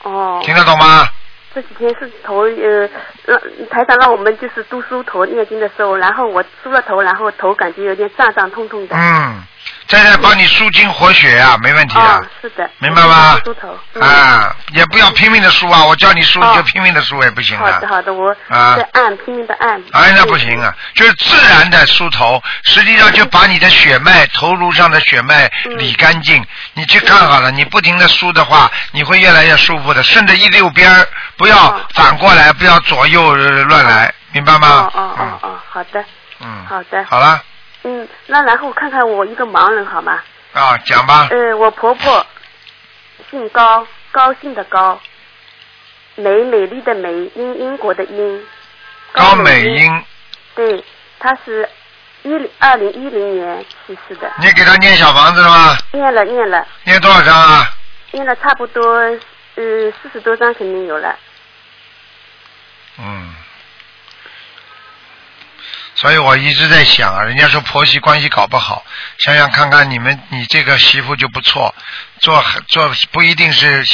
[0.03, 0.41] 哦。
[0.45, 1.09] 听得懂吗？
[1.55, 2.89] 这几天是头呃，
[3.25, 8.97] 让台长让我们就是读书头念经的时候，然后我梳了头，然后头感觉有点胀胀痛痛的。
[8.97, 9.45] 嗯，
[9.87, 12.01] 在这帮你舒筋活血啊，没问题的。
[12.01, 12.69] 哦，是的。
[12.79, 13.79] 明白吗梳头。
[13.95, 15.85] 嗯、啊，也不要拼命的梳啊！
[15.85, 17.89] 我叫你梳哦你就拼命的梳也不行啊好的，。
[17.89, 19.83] 好的，我啊在按，拼命的按。
[19.93, 26.45] 哎，那不行啊，就是自然的梳头，实际上就把你的血脉、头颅上的血脉嗯理干净。
[26.73, 30.03] 你去看好了，你不停的梳的话，你会越来越舒服的。
[30.03, 35.01] 顺着一溜边儿，不要哦反过来，不要左右呃乱来，明白吗哦？
[35.01, 36.05] 哦哦哦，好的，
[36.41, 37.05] 嗯，好的。
[37.09, 37.41] 好了
[37.85, 40.23] 嗯，那然后看看我一个盲人好吗？
[40.53, 41.29] 啊，讲吧。
[41.31, 42.27] 呃，我婆婆
[43.31, 45.01] 姓高，高兴的高，
[46.17, 48.47] 美美丽的美，英英国的英。
[49.13, 50.05] 高美美英，
[50.55, 50.85] 对，
[51.19, 51.69] 她是
[52.23, 55.77] 一二零一零年去世的，你给她念小房子了吗？
[55.93, 57.69] 念了念了念多少张啊？
[58.13, 58.83] 念了差不多
[59.57, 61.17] 呃四十多张肯定有了。
[62.99, 63.35] 嗯，
[65.95, 68.85] 所以我一直在想啊，人家说婆媳关系搞不好，
[69.19, 71.75] 想想看看你们，你这个媳妇就不错，
[72.21, 73.85] 做做不一定是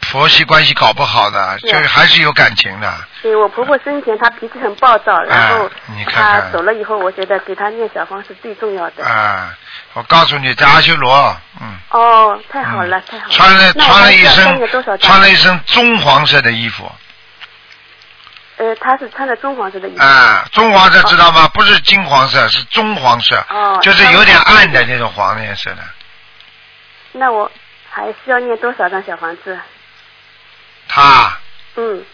[0.00, 2.92] 婆媳关系搞不好的，就是还是有感情的。
[3.22, 9.04] 对我婆婆生前她脾气很暴躁，然后哎你看她走了以后，我觉得给她念小方是最重要的。
[9.04, 9.56] 啊，
[9.94, 13.32] 我告诉你，在阿修罗，嗯，哦，太好了，太好了。
[13.32, 16.90] 穿了穿了一身穿了一身棕黄色的衣服，
[18.58, 20.02] 呃，他是穿的棕黄色的衣服。
[20.02, 21.48] 啊，棕黄色知道吗？
[21.54, 25.82] 不是金黄色，是棕黄色，哦就是有点暗的那种黄颜色的。
[27.12, 27.50] 那我
[27.90, 29.58] 还需要念多少张小房子？
[30.88, 31.36] 他
[31.76, 32.04] 嗯，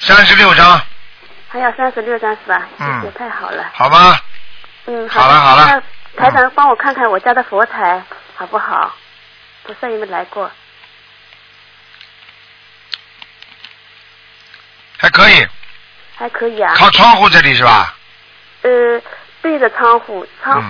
[0.00, 0.80] 三十六张，
[1.48, 2.66] 还要三十六张是吧？
[2.78, 3.64] 嗯谢谢，太好了。
[3.72, 4.20] 好吧？
[4.86, 5.82] 嗯，好的了好了
[6.14, 8.02] 那台长帮我看看我家的佛台
[8.34, 8.94] 好不好？
[9.64, 10.50] 菩萨有没有来过？
[14.98, 15.46] 还可以，
[16.16, 16.74] 还可以啊。
[16.74, 17.96] 靠窗户这里是吧？
[18.62, 19.00] 呃，
[19.40, 20.60] 对着窗户，窗、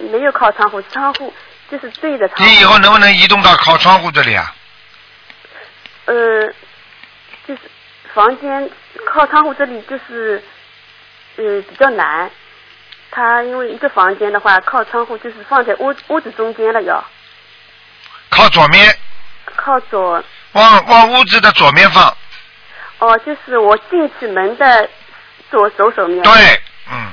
[0.00, 1.32] 嗯，没有靠窗户，窗户
[1.70, 2.44] 就是对着窗户。
[2.44, 4.52] 你以后能不能移动到靠窗户这里啊？
[6.06, 6.14] 呃，
[7.46, 7.60] 就是
[8.12, 8.68] 房间
[9.06, 10.42] 靠窗户这里就是
[11.36, 12.30] 呃比较难。
[13.10, 17.02] 它因为一个房间的话，靠窗户就是放在屋屋子中间了要，
[18.28, 18.98] 靠左面，
[19.56, 22.14] 靠左往往屋子的左面放。
[22.98, 24.88] 哦，就是我进去门的
[25.50, 26.22] 左手手面。。
[26.22, 26.32] 对，
[26.90, 27.06] 嗯，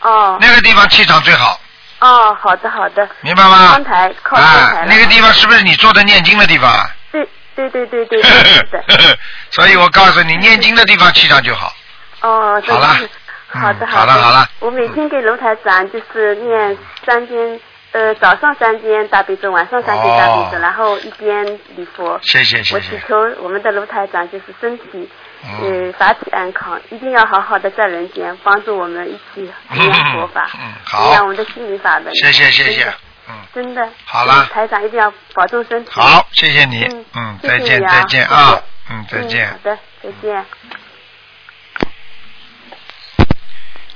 [0.00, 1.60] 哦那个地方气场最好，
[2.00, 3.08] 哦，好的好的。
[3.20, 3.84] 明白吗窗？
[3.84, 6.88] 台靠窗台啊，那个地方是不是你坐的念经的地方啊？
[7.10, 9.18] 对对对对对对 是的。
[9.50, 11.72] 所以我告诉你，念经的地方气场就好。
[12.20, 13.06] 哦，好了好的
[13.52, 13.86] 好的。
[13.86, 17.60] 好了好了我每天给楼台长就是念三遍，
[17.94, 22.18] 呃，早上三遍大悲咒，晚上三遍大悲咒，哦然后一边礼佛。
[22.24, 23.00] 谢谢谢谢我祈。
[23.06, 25.08] 求我们的卢台长就是身体，
[25.44, 32.12] 嗯呃，法体安康，一定要好好的在人间帮助我们一起弘扬佛法，嗯好弘扬我们的心灵法门。
[32.16, 32.92] 谢谢谢谢，
[33.28, 33.88] 嗯，真的。
[34.06, 35.90] 好了台长一定要保重身体。
[35.92, 39.56] 好，谢谢你嗯，嗯，再见再见啊，嗯，再嗯见好。
[39.62, 40.44] 的，再见。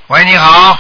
[0.06, 0.78] 喂，你好，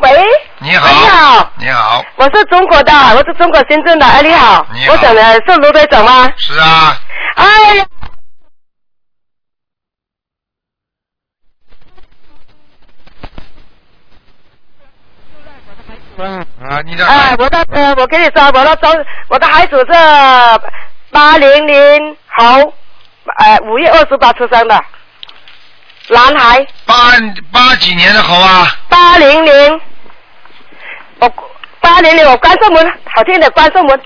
[0.00, 0.24] 喂，
[0.60, 4.92] 你好，你好，你好，我是中国的，我是中国深圳的，哎，你好，你好。
[4.92, 6.28] 我讲的是卢队长吗？
[6.38, 6.96] 是啊，
[7.36, 7.74] 哎。
[7.76, 7.84] 呀，
[16.68, 19.92] 啊，你的哎，我的呃，我跟你说，我的中，我的孩子是
[21.10, 22.72] 八零零猴，
[23.38, 24.82] 呃，五月二十八出生的，
[26.08, 26.94] 男孩，八
[27.52, 29.80] 八几年的猴啊，八零零，
[31.20, 31.32] 我
[31.80, 34.00] 八零零，我关上门，好听的关上门，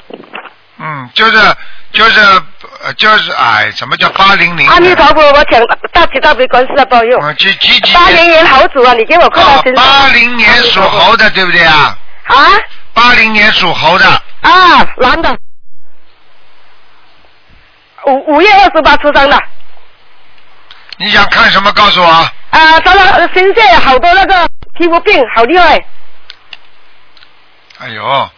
[0.78, 1.32] 嗯，就是
[1.92, 2.20] 就是
[2.82, 4.68] 呃就是哎，什么叫八零零？
[4.68, 5.58] 阿弥陀佛，我请
[5.92, 7.18] 大吉大悲观世的保佑。
[7.20, 8.30] 嗯，几几几八零年？
[8.30, 9.84] 年猴子啊，你给我看哦到身上。
[9.84, 11.96] 八零年属猴的，对不对啊？
[12.26, 12.36] 啊
[12.92, 14.06] 八零年属猴的，
[14.40, 15.36] 啊，男的，
[18.06, 19.40] 五五月二十八出生的。
[20.96, 21.72] 你想看什么？
[21.72, 22.08] 告诉我。
[22.08, 25.84] 啊，他的身上有好多那个皮肤病，好厉害。
[27.78, 28.30] 哎呦，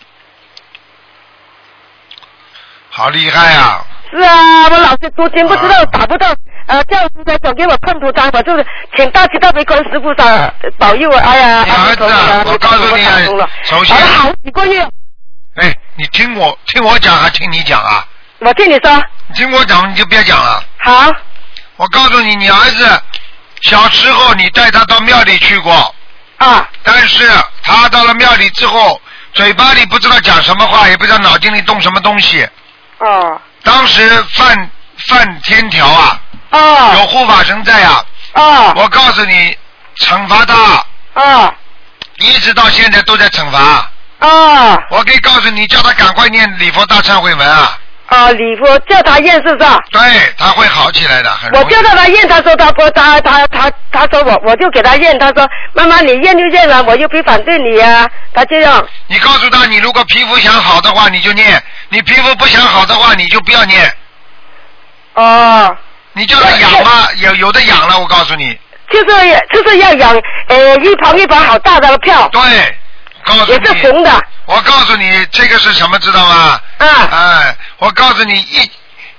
[2.90, 3.84] 好厉害啊！
[4.10, 6.34] 是啊，我老是读经不知道打不到，
[6.66, 8.66] 呃，叫师在讲给我碰图章，我就是
[8.96, 11.16] 请大吉大悲观世菩萨保佑我。
[11.18, 13.18] 哎呀，你儿子啊，我我告诉你啊
[13.62, 14.82] 首好几个月，
[15.56, 18.06] 哎，你听我听我讲还听你讲啊？
[18.38, 18.96] 我听你说，
[19.28, 20.64] 你听我讲你就别讲了。
[20.78, 21.12] 好，
[21.76, 23.02] 我告诉你，你儿子
[23.62, 25.94] 小时候你带他到庙里去过，
[26.38, 27.28] 啊，但是
[27.62, 29.00] 他到了庙里之后，
[29.36, 32.48] 嘴巴里不知道讲什么话，也不知道脑筋里动什么东西。
[32.98, 36.18] 哦，当时犯犯天条啊，
[36.50, 39.56] 哦，有护法神在啊，哦，我告诉你，
[39.98, 41.54] 惩罚他，哦，
[42.16, 43.90] 一直到现在都在惩罚。
[44.20, 47.78] 哦，我可以告诉你，叫他赶快念礼佛大忏悔文啊，
[48.08, 49.70] 哦，礼佛叫他验是不是？
[49.90, 50.00] 对
[50.38, 51.64] 他会好起来的，很容易。
[51.64, 63.92] 我叫他验，他说他不，他他他他说我，我就给他验，他说妈妈你验就验了，我又不反对你呀、他这样，你告诉他，你如果皮肤想好的话，你就念；你皮肤不想好的话，你就不要念。
[65.14, 65.76] 哦，
[66.12, 68.56] 你叫他养嘛，有有的养了，我告诉你。
[68.88, 69.06] 就是
[69.52, 72.40] 就是要养呃一盆一盆好大的票，对，
[73.26, 76.60] 告诉也是你，红的，我告诉你，这个是什么，知道吗？
[76.78, 78.70] 嗯哎，我告诉你，一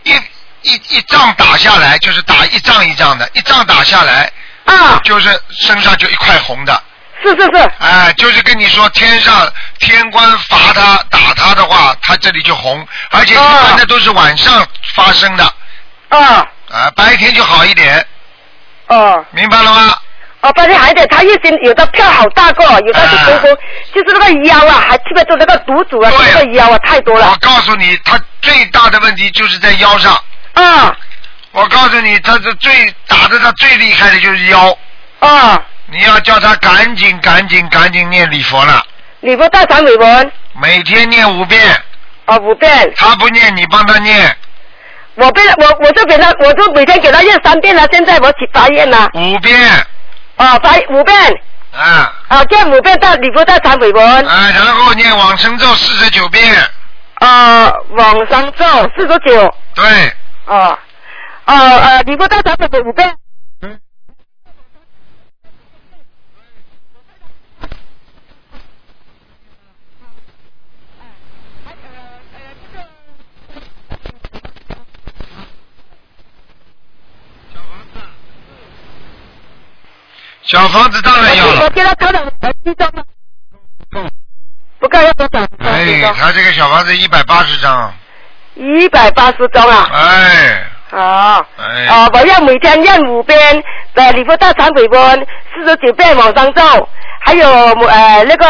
[0.04, 0.16] 一
[0.64, 4.32] 一一仗打下来，就是打一仗一仗的，一仗打下来，
[4.66, 6.82] 啊，就是身上就一块红的。
[7.24, 15.44] 是是是，哎，就是跟你说，天上天官罚他打他的话，他这里就红，而且一般的都是晚上发生的，
[16.10, 18.06] 啊啊，白天就好一点，
[18.88, 19.26] 哦。
[19.32, 19.98] 明白了吗？
[20.42, 23.58] 哦，发现还得他一心有的票好大个，有的是红红，
[23.94, 27.32] 就是那个腰啊，还特别多那个毒主啊，对那个腰啊太多了。
[27.32, 27.38] 我。
[27.42, 30.14] 告诉你，他最大的问题就是在腰上。
[30.54, 30.96] 啊
[31.52, 32.72] 我告诉你，他是最
[33.08, 34.78] 打的他最厉害的就是腰，
[35.20, 38.86] 啊，你要叫他赶紧赶紧赶紧念礼佛了，
[39.22, 40.32] 礼佛大忏悔文。
[40.62, 41.60] 每天念五遍，
[42.26, 44.38] 啊五遍，他不念你帮他念。
[45.16, 49.58] 我被我我就给他，我就每天给他念三遍了，现在我起发愿了，五遍，
[50.38, 51.16] 啊拜五遍
[51.74, 56.56] 啊啊，念五遍大礼佛大忏悔文啊，然后念往生咒四十九遍，
[57.16, 58.66] 啊，往生咒
[58.96, 59.84] 四十九对，
[60.46, 60.78] 啊
[61.46, 63.14] 啊呃礼佛大忏悔文五遍。
[80.48, 83.04] 小房子当然要了我了，给他抄了呃七张吗？
[84.80, 85.46] 不够要多少？
[85.60, 87.94] 哎，他这个小房子一百八十张，
[88.56, 89.90] 一百八十张啊！
[89.92, 92.10] 哎啊哎，啊！
[92.14, 93.38] 我要每天念五遍
[93.94, 96.90] 的礼佛大忏悔文，四十九遍往上咒，
[97.26, 98.48] 还有呃那个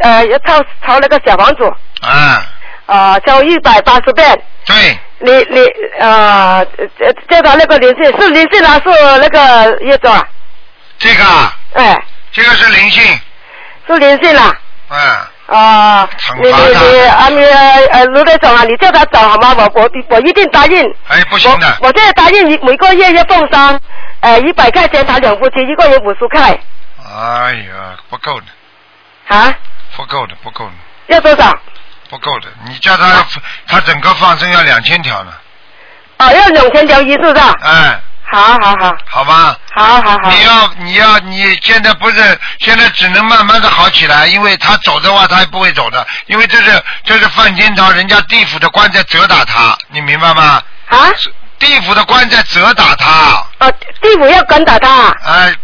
[0.00, 1.64] 呃要抄抄那个小房子
[2.02, 2.44] 啊，
[2.84, 4.42] 啊，抄一百八十遍。
[4.66, 5.64] 对，你你
[6.00, 6.62] 啊，
[6.98, 10.28] 这这他那个联系是灵性还是那个业障啊？
[11.00, 11.56] 这个啊？
[11.74, 11.98] 哎，
[12.30, 13.20] 这个是灵性，
[13.86, 14.54] 是灵性啦。
[14.90, 16.08] 嗯，啊，
[16.42, 17.44] 你惩罚他你你啊你
[17.90, 19.54] 呃卢队长啊，你叫他找好吗？
[19.56, 20.94] 我我我一定答应。
[21.08, 23.80] 哎，不行的，我我现在答应你每个月要奉上
[24.20, 26.58] 呃一百块钱，他两夫妻一个月五十块。
[27.02, 28.46] 哎呀，不够的，
[29.34, 29.52] 啊，
[29.96, 30.72] 不够的，不够的，
[31.06, 31.58] 要多少？
[32.10, 33.24] 不够的，你叫他
[33.66, 35.32] 他整个放生要两千条呢，
[36.18, 37.54] 哦，要两千条鱼是不是啊？
[37.62, 38.00] 哎，
[38.30, 39.56] 好好好，好吧。
[39.74, 40.30] 好好好。
[40.30, 50.62] 你要你要你现在不是现在只能慢慢的好起来，因为他走的话他也不会走的，因为这是这是犯天条，人家地府的官在责打他，你明白吗？
[50.88, 50.98] 啊？
[51.58, 53.70] 地府的官在责打他，哦，
[54.00, 55.08] 地府要管打他。
[55.22, 55.54] 哎，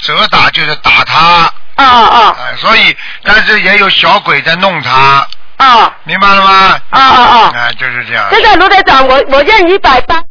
[0.00, 1.44] 责打就是打他，
[1.76, 5.24] 哦哦哎，所以但是也有小鬼在弄他，
[5.58, 6.78] 哦明白了吗？
[6.90, 7.52] 哦哦哦。
[7.54, 8.26] 哎，就是这样。
[8.32, 10.22] 现在卢队长，我我认一百八十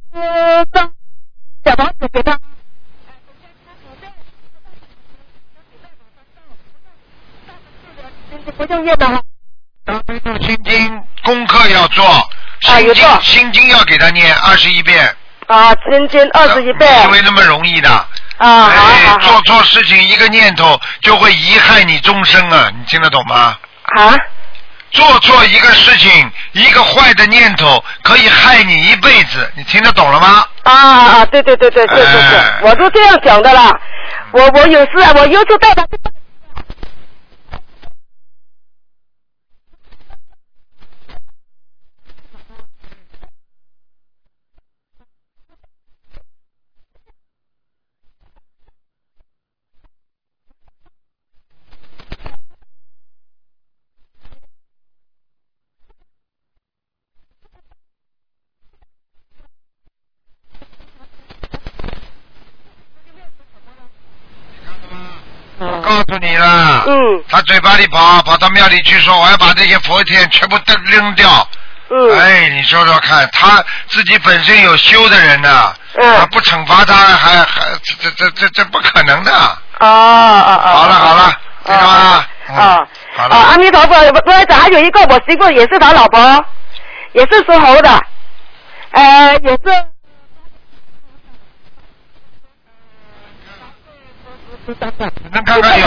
[0.73, 0.91] 张
[1.65, 2.39] 小房子给他。
[8.57, 9.21] 不用念的哈。
[10.41, 12.23] 心经功课要做，啊
[12.61, 15.15] 心经、有做心经要给他念二十一遍，
[15.47, 17.03] 啊，心经二十一遍。
[17.05, 17.89] 因为那么容易的。
[18.37, 19.41] 啊，好好，做。
[19.41, 22.71] 错事情一个念头就会遗害你终生啊！
[22.77, 23.57] 你听得懂吗？
[23.83, 24.15] 啊，
[24.91, 30.45] 做错一个事情，一个坏的念头可以害你一辈子，你听得懂了吗？
[30.63, 33.69] 啊啊，对对对对对对对，哎我都这样想的啦。
[34.31, 35.97] 我我有事啊，我有时带他去。
[65.59, 71.47] 我告诉诉你了，嗯他嘴巴里跑跑到庙里去说，我要把这些佛天全部都扔掉。
[71.91, 79.31] 嗯哎，你说说看，他自己本身有修的人呢，嗯他不惩罚他还还这这这这这不可能的。
[79.79, 80.67] 哦哦哦。
[80.67, 81.33] 好了好了，
[81.65, 82.25] 知道吗？
[82.47, 86.45] 嗯哦，好了，阿，弥陀佛，不是还有一个我媳妇也是他老婆，
[87.13, 87.89] 也是属猴的，
[88.91, 89.85] 呃，也是。
[95.31, 95.85] 能看看有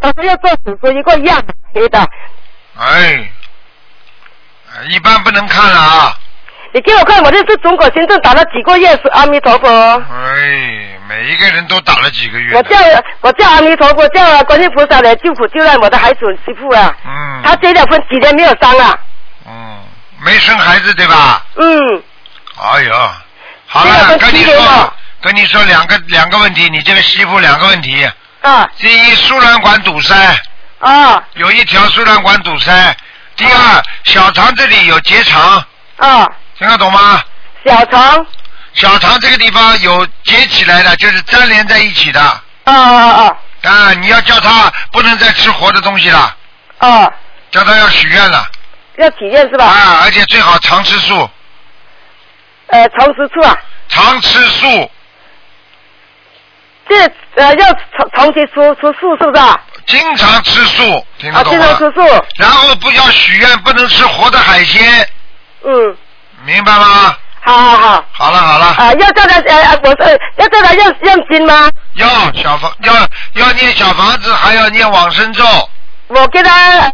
[0.00, 1.42] 他说要做手术，一个样
[1.72, 1.98] 黑的，
[2.78, 3.30] 哎，
[4.72, 6.18] 哎一般不能看了啊。
[6.72, 12.56] 你给我看，我这是中国行政打了几个月是阿弥陀佛，哎，每一个人都打了几个月。
[12.56, 12.76] 我叫
[13.20, 17.42] 我叫阿弥陀佛，叫观世菩萨来救苦救难我的孩子媳妇啊，嗯。
[17.44, 18.98] 他结了婚几年没有伤啊，
[19.46, 19.78] 嗯，
[20.24, 21.46] 没生孩子对吧？
[21.54, 22.02] 嗯，
[22.60, 23.10] 哎呦，
[23.66, 28.08] 好了，跟跟你说跟你说两个两个问题，你这个媳妇两个问题。
[28.42, 30.14] 啊第一，输卵管堵塞，
[30.80, 32.96] 啊有一条输卵管堵塞。
[33.36, 35.64] 第二，小肠这里有结肠，
[35.96, 37.22] 啊，听得懂吗？
[37.66, 38.26] 小肠，
[38.74, 42.20] 小肠这个地方有结起来的，就是粘连在一起的。
[42.20, 42.40] 啊
[42.72, 46.36] 啊啊啊，你要叫他不能再吃活的东西了，
[46.78, 47.10] 啊，
[47.50, 48.46] 叫他要许愿了。
[48.98, 49.64] 要体验是吧？
[49.64, 51.28] 啊，而且最好常吃素，
[52.68, 53.56] 呃，常吃醋啊，
[53.88, 54.90] 常吃素，
[56.88, 56.96] 这
[57.36, 59.60] 呃要长长期吃吃素是不是啊？
[59.86, 61.50] 经常吃素，听懂吗？
[61.50, 65.08] 经常吃素，然后不要许愿，不能吃活的海鲜，
[65.62, 65.96] 嗯，
[66.44, 67.16] 明白吗？
[67.42, 68.04] 好好好。
[68.12, 71.70] 好了好了，啊，要叫他呃，呃我是要叫他用用心吗？
[71.94, 72.08] 要
[72.42, 72.94] 小房要
[73.34, 75.44] 要念小房子，还要念往生咒，
[76.08, 76.90] 我给他。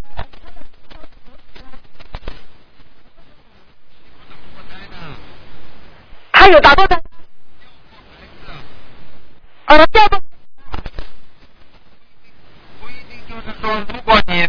[6.41, 6.99] 他有打过的。
[9.67, 10.23] 呃，叫过。
[13.93, 14.49] 如果你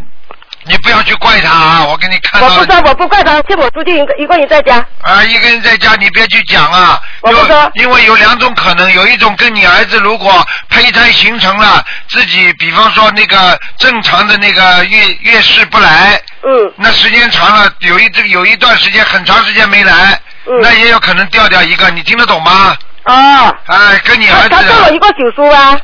[0.64, 4.84] 你不要去怪他啊，我给你看到我不知道，我不怪他，是我出去一个一个人在家。
[5.02, 6.98] 啊，一个人在家，你别去讲啊。
[7.20, 22.76] 我不说因为有两种可能，有一种跟你儿子如果胚胎形成了，自己比方说那个正常的那个月月事不来，嗯那时间长了，有一这有一段时间很长时间没来，嗯那也有可能掉掉一个，你听得懂吗？
[23.04, 23.54] 啊。
[23.66, 25.78] 哎，跟你儿子他做了一个手术啊，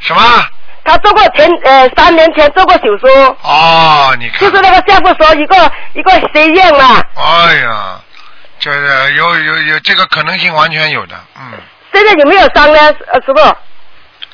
[0.00, 0.22] 什么？
[0.84, 3.06] 他做过前呃三年前做过手术，
[3.42, 8.00] 哦，你看就，是那个下部说一个一个实验嘛，哎呀，
[8.58, 11.52] 就是有有有这个可能性完全有的，嗯，
[11.92, 12.78] 现在有没有伤呢？
[13.12, 13.56] 呃，师傅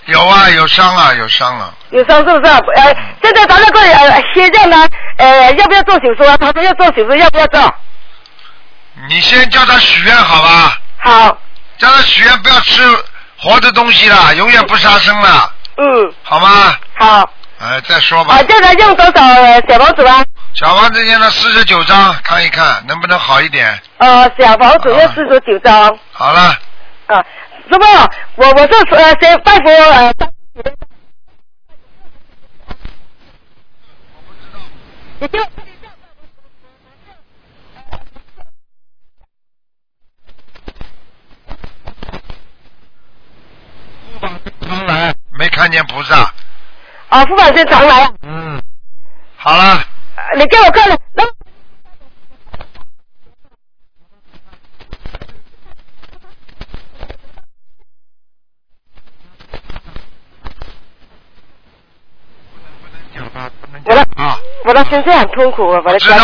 [0.07, 1.71] 有啊，有伤啊，有伤啊。
[1.91, 2.59] 有伤是不是啊？
[2.77, 6.35] 呃，现在咱那个呃血症呢，呃要不要做手术啊？
[6.39, 7.61] 他说要做手术，要不要做？
[9.09, 10.79] 你先叫他许愿好吧？
[10.99, 11.39] 好，
[11.79, 12.83] 叫他许愿不要吃
[13.39, 16.77] 活的东西了，永远不杀生了，嗯，好吗？
[16.99, 17.31] 好，
[17.61, 18.43] 哎，再说吧啊，。
[18.43, 20.25] 叫他用多少呃小房子啊？
[20.55, 23.81] 小房子念了四十九章，看一看能不能好一点。
[23.99, 26.59] 呃，小房子要四十九张好了，
[27.07, 27.25] 啊。
[27.71, 27.87] 师傅，
[28.37, 30.13] 我我是呃先拜佛呃。
[35.21, 35.39] 你就
[44.21, 46.33] 常来，没看见菩萨。
[47.09, 48.63] 啊，副本身常来，嗯，
[49.37, 49.83] 好了，
[50.37, 51.25] 你给我看了，那
[63.85, 64.39] 我的啊。
[64.65, 66.17] 我的身上很痛苦，我的知道，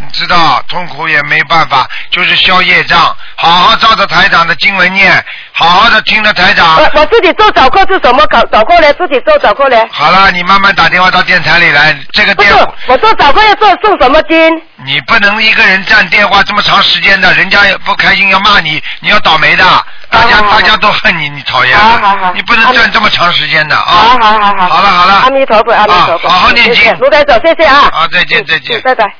[0.00, 3.16] 你知道，痛苦也没办法，就是消业障。
[3.34, 6.76] 好好照着台长的经文念，好好的听着台长。
[6.76, 8.92] 我我自己做早课是什么搞早课呢？
[8.94, 9.76] 自己做早课呢？
[9.90, 11.96] 好了，你慢慢打电话到电台里来。
[12.12, 12.52] 这个电，
[12.86, 14.62] 我做早课要做送什么经？
[14.84, 19.64] 你不能一个人占电话这么长时间的，人家不开心要骂你，你要倒霉的。
[20.10, 23.84] 大家大家都恨你，你讨厌好好好你不能站这么长时间的啊。
[23.84, 24.68] 好好好好。
[24.68, 26.28] 好了好了阿弥陀佛，阿弥陀佛。
[26.28, 27.90] 啊好好念经谢谢卢台长，谢谢啊。
[27.92, 29.14] 好再见嗯再见嗯拜拜。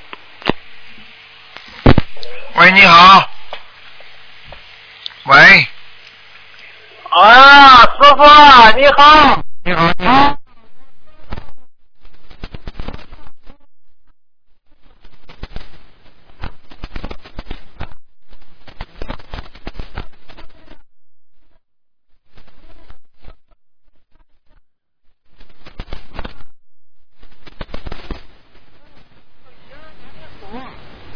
[2.55, 3.29] 喂，你好。
[5.25, 5.69] 喂，
[7.11, 8.25] 啊，师傅
[8.79, 9.75] 你好，你好。
[9.75, 10.35] 你好，你好。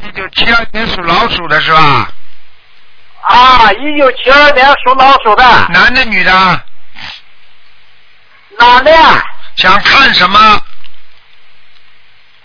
[0.05, 2.09] 一九七二年属老鼠的是吧？
[3.23, 6.63] 啊，一九七二年属老鼠的，男的女的？
[8.59, 9.25] 男的呀。
[9.57, 10.63] 想看什么？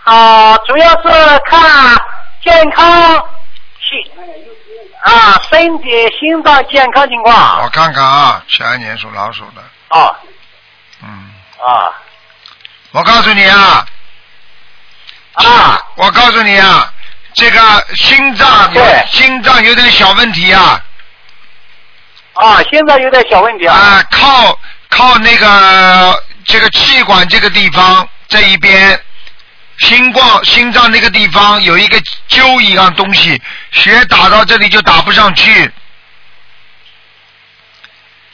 [0.03, 1.95] 啊，主要是看
[2.43, 2.89] 健康
[3.80, 4.11] 心
[5.03, 5.89] 啊，身体
[6.20, 7.61] 心脏健康情况。
[7.61, 9.61] 我看看啊，七二年属老鼠的。
[9.95, 10.11] 啊
[11.03, 11.93] 嗯，啊
[12.91, 13.86] 我告诉你啊，
[15.34, 16.91] 啊我告诉你啊，
[17.38, 20.83] 这个心脏有对心脏有点小问题啊，
[22.33, 22.57] 啊！
[22.63, 23.75] 心脏有点小问题啊。
[23.75, 24.59] 啊，靠
[24.89, 28.99] 靠那个这个气管这个地方这一边，
[29.77, 33.39] 心脏心脏那个地方有一个揪一样东西，
[33.71, 35.71] 血打到这里就打不上去，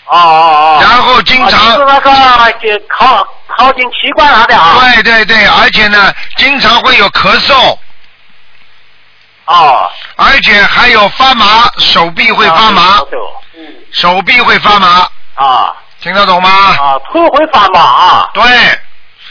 [0.06, 0.80] 哦哦哦。
[0.82, 3.28] 然后经常是那个就靠
[3.58, 4.80] 靠近气管那的啊。
[4.80, 7.78] 对对对，而且呢，经常会有咳嗽，
[9.46, 9.92] 哦。
[10.16, 13.00] 而且还有发麻，手臂会发麻，
[13.56, 13.76] 嗯。
[13.92, 16.50] 手臂会发麻，啊听得懂吗？
[16.50, 18.30] 啊，腿会发麻啊。
[18.34, 18.44] 对，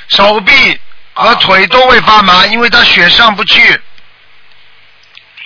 [0.08, 0.80] 手臂
[1.12, 3.80] 和腿都会发麻，因为它血上不去。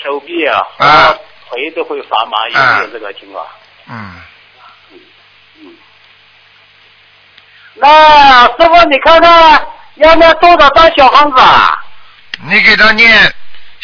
[0.05, 1.15] 手臂啊，啊
[1.51, 3.45] 腿都会发麻，有啊没有这个情况？
[3.89, 4.21] 嗯，
[7.75, 11.77] 那师傅，你看看要不要多少张小房子啊？
[12.45, 13.35] 你给他念，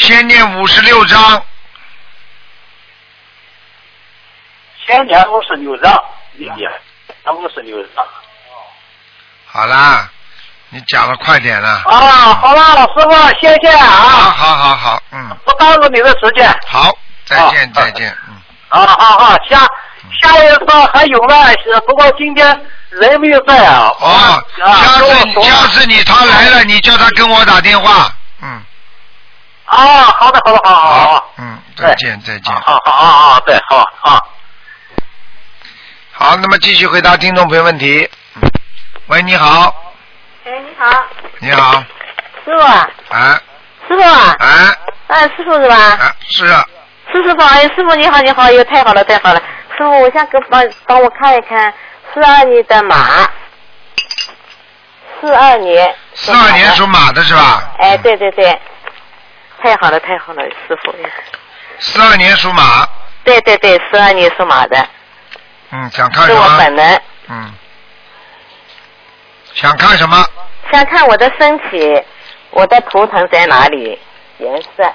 [0.03, 1.42] 先念五十六章，
[4.84, 6.68] 先念五十六章，理解？
[7.24, 8.05] 那五十六张。
[9.46, 10.11] 好啦，
[10.70, 11.82] 你讲的快点了。
[11.86, 12.62] 啊，好了，
[12.96, 16.53] 师傅，谢谢好啊，好好好，嗯，不耽误你的时间。
[16.66, 16.90] 好，
[17.24, 18.34] 再见啊再见，嗯，
[18.70, 19.61] 啊好好，下
[20.20, 22.44] 下一次还有呢，不过今天
[22.90, 23.88] 人没有在啊。
[24.00, 28.61] 哦，啊下次下次你他来了，你叫他跟我打电话，嗯，
[29.73, 31.33] 啊，好的，好的，好好好。
[31.39, 32.55] 嗯，再见再见。
[32.55, 34.29] 好好好好，对，好好。
[36.12, 38.09] 好，那么继续回答听众朋友问题。
[39.07, 39.75] 喂，你好，
[40.45, 41.05] 哎，你好，
[41.39, 41.83] 你好，
[42.45, 42.61] 师傅。
[42.61, 43.41] 啊，哎。
[43.89, 44.03] 师傅。
[44.03, 44.77] 啊，哎。
[45.09, 45.75] 哎，师傅是吧？
[46.01, 46.64] 哎，是啊，
[47.11, 49.41] 是师傅，哎，师傅你好，你好，哟，太好了，太好了，
[49.77, 51.73] 师傅，我想给帮帮我看一看。
[52.12, 53.27] 四二年的马，
[55.18, 57.73] 四二年，四二年属马的是吧？
[57.79, 58.61] 哎，对对对，
[59.62, 60.92] 太好了，太好了，师傅，
[61.78, 62.86] 十二年属马，
[63.24, 64.88] 对对对，十二年属马的，
[65.70, 66.58] 嗯，想看是我什么？
[66.58, 67.52] 本人，嗯，
[69.54, 70.24] 想看什么？
[70.72, 72.02] 想看我的身体，
[72.50, 73.98] 我的图腾在哪里，
[74.38, 74.92] 颜色。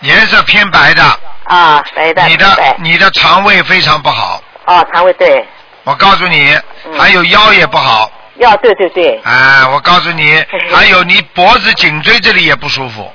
[0.00, 1.02] 颜色偏白的，
[1.44, 5.44] 啊，白的，你的，你的肠胃非常不好，哦，肠胃对，
[5.82, 6.54] 我告诉你，
[6.84, 6.96] 嗯。
[6.98, 10.40] 还有腰也不好，腰对对对，哎，我告诉你，
[10.72, 13.12] 还有你脖子、颈椎这里也不舒服，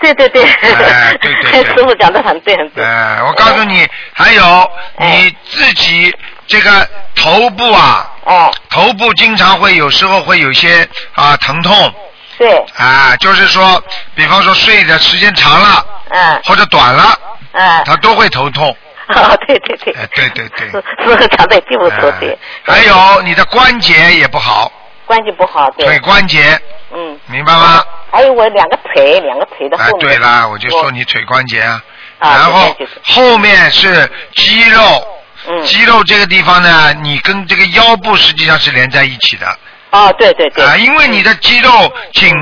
[0.00, 1.64] 对对对，哎对对对。
[1.74, 5.22] 师傅讲的很对很对，哎，我告诉你，还有哎。
[5.22, 6.14] 你自己
[6.46, 11.94] 这个头部啊，哦，头部经常会有时候会有些啊疼痛，
[12.38, 13.82] 对，啊，就是说，
[14.14, 16.40] 比方说睡的时间长了嗯。
[16.44, 17.18] 或者短了，
[17.52, 18.74] 嗯，他都会头痛。
[19.08, 20.68] 哦，对对对，哎，对对对。
[20.68, 22.36] 师师傅讲的对不错对
[22.66, 24.70] 哎，还有你的关节也不好，
[25.06, 26.60] 关节不好对，腿关节，
[26.92, 27.82] 嗯，明白吗？
[28.10, 31.82] 还有我两个腿，两个腿的哎后，面，对啦，我就说你腿关节啊。
[32.18, 35.06] 啊然后后面是肌肉，
[35.48, 39.46] 嗯，肌肉这个地方呢，你跟这个腰部实际上是连在一起的。
[39.90, 41.70] 哦，对对对，啊，因为你的肌肉
[42.14, 42.32] 紧，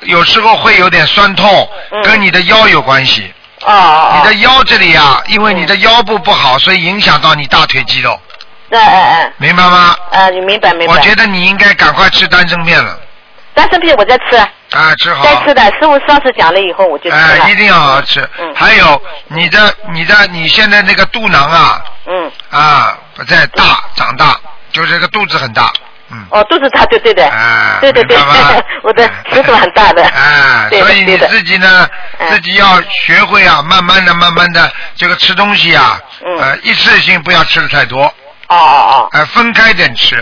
[0.00, 2.02] 有时候会有点酸痛，嗯。
[2.02, 3.32] 跟你的腰有关系。
[3.64, 4.10] 哦哦。
[4.12, 8.18] 哦，你的腰这里啊，因为你的腰部不好，所以影响到你大腿肌肉，
[8.78, 9.96] 嗯嗯嗯，明白吗？
[10.10, 10.94] 呃，你明白明白。
[10.94, 12.98] 我觉得你应该赶快吃丹参片了，
[13.54, 14.36] 丹参片我在吃，
[14.76, 15.22] 啊，吃好。
[15.24, 15.62] 在吃的。
[15.62, 17.22] 师傅上次讲了以后我就吃了。
[17.44, 18.20] 哎，一定要好好吃。
[18.38, 24.36] 嗯还有你的你的你现在那个肚囊啊嗯，啊不在大长大，
[24.72, 25.70] 就是这个肚子很大，
[26.10, 26.24] 嗯。
[26.30, 30.02] 哦，肚子大，对对的，哎，对对对明白吗， 我的尺度很大的。
[30.04, 38.12] 哎，所以你自己呢，嗯自己要学会啊，慢慢的、慢慢的，这个吃东西啊，嗯呃，一次性不要吃的太多，
[38.48, 40.16] 哦哦哦哎，分开点吃，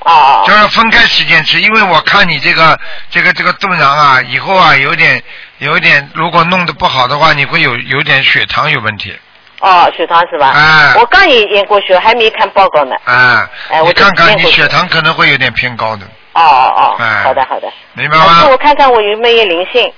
[0.00, 2.78] 哦哦哦，就是分开时间吃，因为我看你这个
[3.10, 5.22] 这个这个肚囊啊，以后啊有点
[5.58, 9.16] 有点，如果弄得不好的话，你会有有点血糖有问题，
[9.60, 10.52] 哦，血糖是吧？
[10.54, 12.94] 哎我刚也验过血，还没看报告呢。
[13.04, 17.72] 啊，哎我看看你血糖可能会有点偏高的，哦哦哦，哎好的好的。
[17.94, 18.56] 明白那吗我？
[18.56, 19.92] 看看我有没有灵性，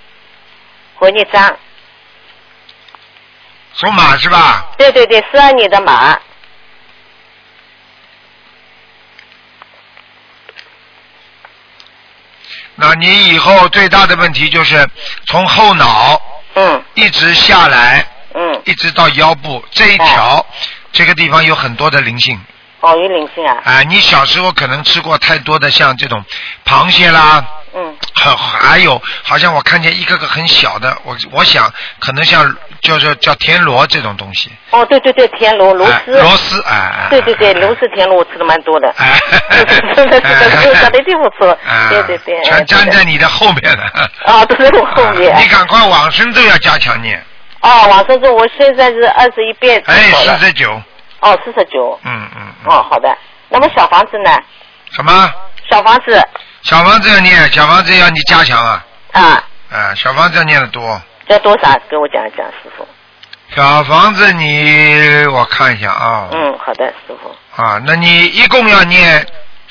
[0.96, 1.54] 活孽障。
[3.74, 4.66] 属马是吧？
[4.78, 6.16] 对对对，十二年的马。
[12.76, 14.88] 那你以后最大的问题就是
[15.26, 16.20] 从后脑
[16.54, 20.44] 嗯一直下来，嗯一直到腰部这一条，
[20.92, 22.40] 这个地方有很多的灵性。
[22.80, 23.56] 哦，有灵性啊。
[23.64, 26.22] 啊、你小时候可能吃过太多的像这种
[26.66, 27.44] 螃蟹啦，
[27.76, 31.68] 嗯，还还有好像我看见一个个很小的，我我想
[31.98, 36.12] 可能像叫叫叫田螺这种东西，哦，对对对，田螺螺哎丝。
[36.12, 38.88] 螺丝哎哎，对对对，螺丝田螺我吃的蛮多的。
[38.96, 39.20] 哎，
[39.50, 41.50] 是的，是的，是的，长得一定不错。
[41.66, 42.42] 啊对对对。
[42.44, 43.84] 全粘在你的后面了。
[44.26, 45.36] 啊，都在我后面。
[45.40, 47.20] 你赶快往生咒要加强念，
[47.60, 50.80] 哦，往生咒我现在是二十一遍哎，四十九，
[51.20, 51.98] 哦，四十九。
[52.04, 53.08] 嗯嗯，哦，好的。
[53.48, 54.30] 那么小房子呢？
[54.92, 55.32] 什么？
[55.70, 56.22] 小房子
[56.64, 61.00] 小房子要念，小房子要你加强啊，啊，啊，小房子要念的多。
[61.26, 61.78] 要多少？
[61.90, 62.88] 给我讲一讲，师傅。
[63.54, 67.62] 小房子你我看一下啊，嗯，好的，师傅。
[67.62, 69.26] 啊，那你一共要念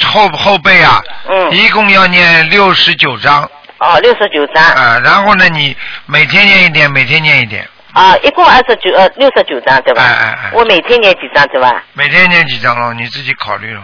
[0.05, 1.51] 后后背啊，嗯。
[1.51, 4.63] 一共要念六十九章哦，六十九张。
[4.63, 5.75] 啊，然后呢，你
[6.05, 10.03] 每天念一点，每天念一点，啊，一共二十九呃六十九张对吧？
[10.03, 11.83] 哎哎哎我每天念几张对吧？
[11.93, 13.81] 每天念几章咯，你自己考虑了。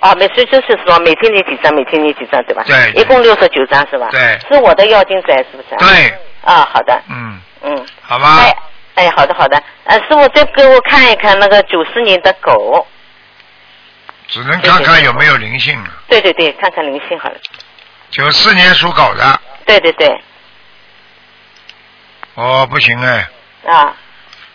[0.00, 2.62] 哦，每次就是说每天念几张，每天念几张对吧？
[2.66, 4.08] 对一共六十九张是吧？
[4.10, 5.76] 对是我的要经者是不是？。
[5.78, 7.02] 对，啊，好的。
[7.08, 7.86] 嗯，嗯。
[8.02, 8.56] 好吧哎，
[8.94, 9.60] 哎，好的好的。
[9.84, 12.86] 呃，师傅再给我看一看那个九四年的狗。
[14.28, 15.88] 只能看看有没有灵性了。
[16.06, 17.36] 对对对，看看灵性好了。
[18.10, 20.20] 九四年属狗的，对对对。
[22.34, 23.26] 哦，不行哎，
[23.66, 23.94] 啊，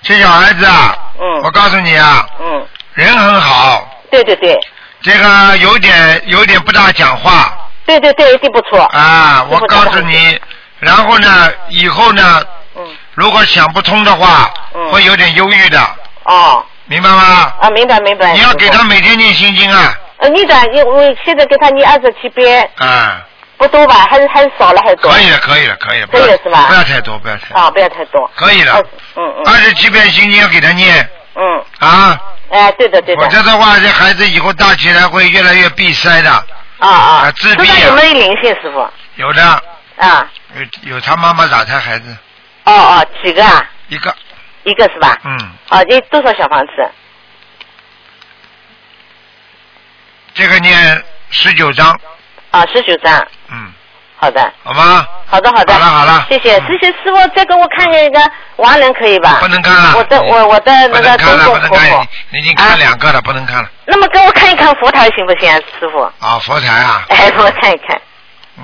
[0.03, 4.57] 这小孩子啊，嗯我告诉你啊，嗯，人很好，对对对，
[5.03, 8.81] 这个有点有点不大讲话对对对，一定不错。
[8.85, 10.39] 啊，我告诉你，
[10.79, 12.41] 然后呢，以后呢，
[12.77, 12.81] 嗯，
[13.13, 15.79] 如果想不通的话，嗯会有点忧郁的，
[16.23, 17.53] 哦，明白吗？
[17.59, 18.31] 啊，明白明白。
[18.31, 23.21] 你要给他每天念心经啊，呃，你的，你我现在给他念二十七遍，啊，
[23.57, 24.07] 不多吧？
[24.09, 25.11] 还是还是少了还是多？
[25.11, 28.31] 可以了，可以了，可以了，可以了是吧不要太多，不要太多，啊，不要太多。
[28.33, 28.81] 可以了二，
[29.17, 32.19] 嗯嗯二十七遍心经要给他念嗯，啊，
[32.49, 33.29] 哎，对的对的否。
[33.31, 38.87] 则的话，这孩子以后大起来会越来越闭塞的，啊啊啊，自闭身啊上有没有灵性师傅？
[39.15, 39.63] 有的
[39.97, 40.29] 啊，
[40.83, 42.15] 有有他妈妈打他孩子
[42.65, 43.63] 哦哦，几个啊？
[43.89, 44.15] 一个，
[44.63, 45.17] 一个是吧？
[45.23, 46.71] 嗯，啊，你多少小房子？
[50.33, 51.99] 这个念十九章，
[52.51, 53.27] 啊，十九张。
[54.23, 55.07] 嗯，好的，好吗？
[55.25, 55.73] 好的，好的。
[55.73, 58.19] 好了好了谢谢，嗯谢谢师傅，再给我看一个
[58.57, 59.37] 亡人可以吧？
[59.41, 63.69] 不能看了，我的我我的那个能看了，公公婆婆。，你已经看两个了，不能看了。
[63.85, 66.01] 那么给我看一看佛台行不行啊，师傅？
[66.19, 67.99] 啊，佛台啊，哎，给我看一看。
[68.57, 68.63] 嗯，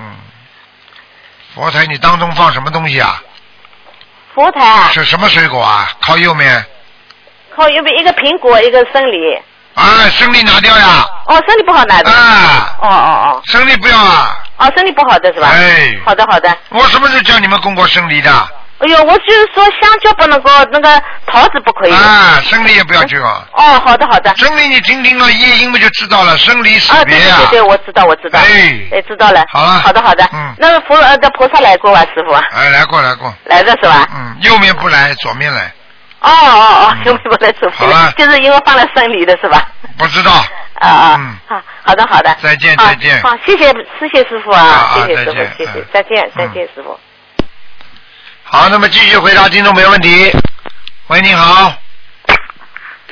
[1.53, 3.22] 佛台你当中放什么东西啊？
[4.34, 5.89] 佛台啊，是什么水果啊？
[6.01, 6.66] 靠右面，
[7.55, 9.41] 靠右边一个苹果，一个生梨。
[9.76, 12.12] 啊，生梨拿掉呀，哦，生梨不好拿掉。
[12.12, 15.49] 啊，哦哦哦生梨不要啊，哦，哦，生理不好的是吧？
[15.51, 16.55] 哎好的好的。
[16.70, 18.32] 我什么时候叫你们供过生梨的？
[18.80, 21.93] 哎呦，我就是说香蕉不能够，那个桃子不可以。
[21.93, 23.45] 啊，生梨也不要去啊。
[23.51, 24.34] 哦，好的好的。
[24.38, 26.38] 生梨你听听了，夜莺不就知道了？
[26.38, 28.39] 生离死啊，对别啊、对对对，我知道我知道。
[28.39, 29.43] 哎哎，知道了。
[29.49, 30.24] 好了好的好的。
[30.32, 32.32] 嗯那个佛呃的菩萨来过吧，师傅？
[32.32, 34.07] 哎，来过来过，来的是吧？
[34.16, 35.70] 嗯，右面不来，左面来，
[36.22, 39.70] 哦哦哦，嗯兄弟们来左边好了就是因为放了生理的是吧？
[39.97, 40.32] 不知道。
[40.80, 41.36] 啊啊，嗯。
[41.47, 43.22] 好，好的好的，再见再见。
[43.22, 43.65] 好，谢谢
[43.99, 46.97] 谢谢师傅啊啊，啊谢谢师傅谢谢嗯，再见再嗯见师傅。
[48.43, 50.32] 好，那么继续回答听众朋友问题。
[51.07, 51.74] 喂，你好，
[52.28, 52.36] 哎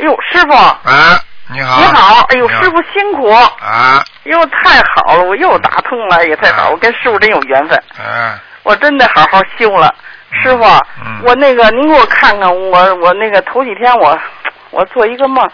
[0.04, 1.80] 呦，师傅，啊，你好。
[1.80, 6.56] 你好，哎呦，师傅辛苦，啊，哎呦，太好了，我又打通了，也太啊。
[6.64, 9.94] 好，我跟师傅真有缘分，啊，我真的好好修了。
[10.32, 10.64] 师傅，
[11.06, 14.18] 嗯我那个您给我看看，我我那个头几天我
[14.72, 15.50] 我做一个梦，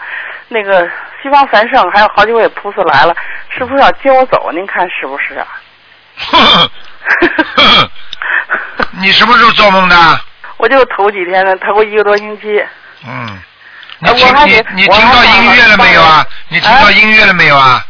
[0.48, 0.88] 那个
[1.22, 3.14] 西方三圣还有好几位菩萨来了，
[3.56, 5.46] 师傅要接我走，您看是不是啊？
[6.16, 6.70] 呵呵
[7.56, 7.90] 呵呵
[9.00, 9.96] 你什么时候做梦的？
[10.58, 12.64] 我就头几天呢，头一个多星期，
[13.06, 13.38] 嗯，
[13.98, 16.24] 你哎听你你听到音乐了没有啊？
[16.48, 17.84] 你听到音乐了没有啊？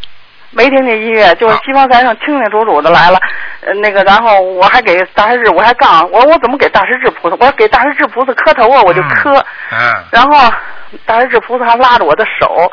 [0.54, 3.18] 没听见音乐，就是啊西方三圣清清楚楚的来了，
[3.62, 7.36] 呃，那个，然后我还给大师至，我还杠，我说我怎么给大师至菩萨？
[7.40, 9.34] 我说给大师至菩萨磕头啊，我就磕，
[9.72, 10.52] 嗯，然后
[11.04, 12.70] 大师至菩萨还拉着我的手，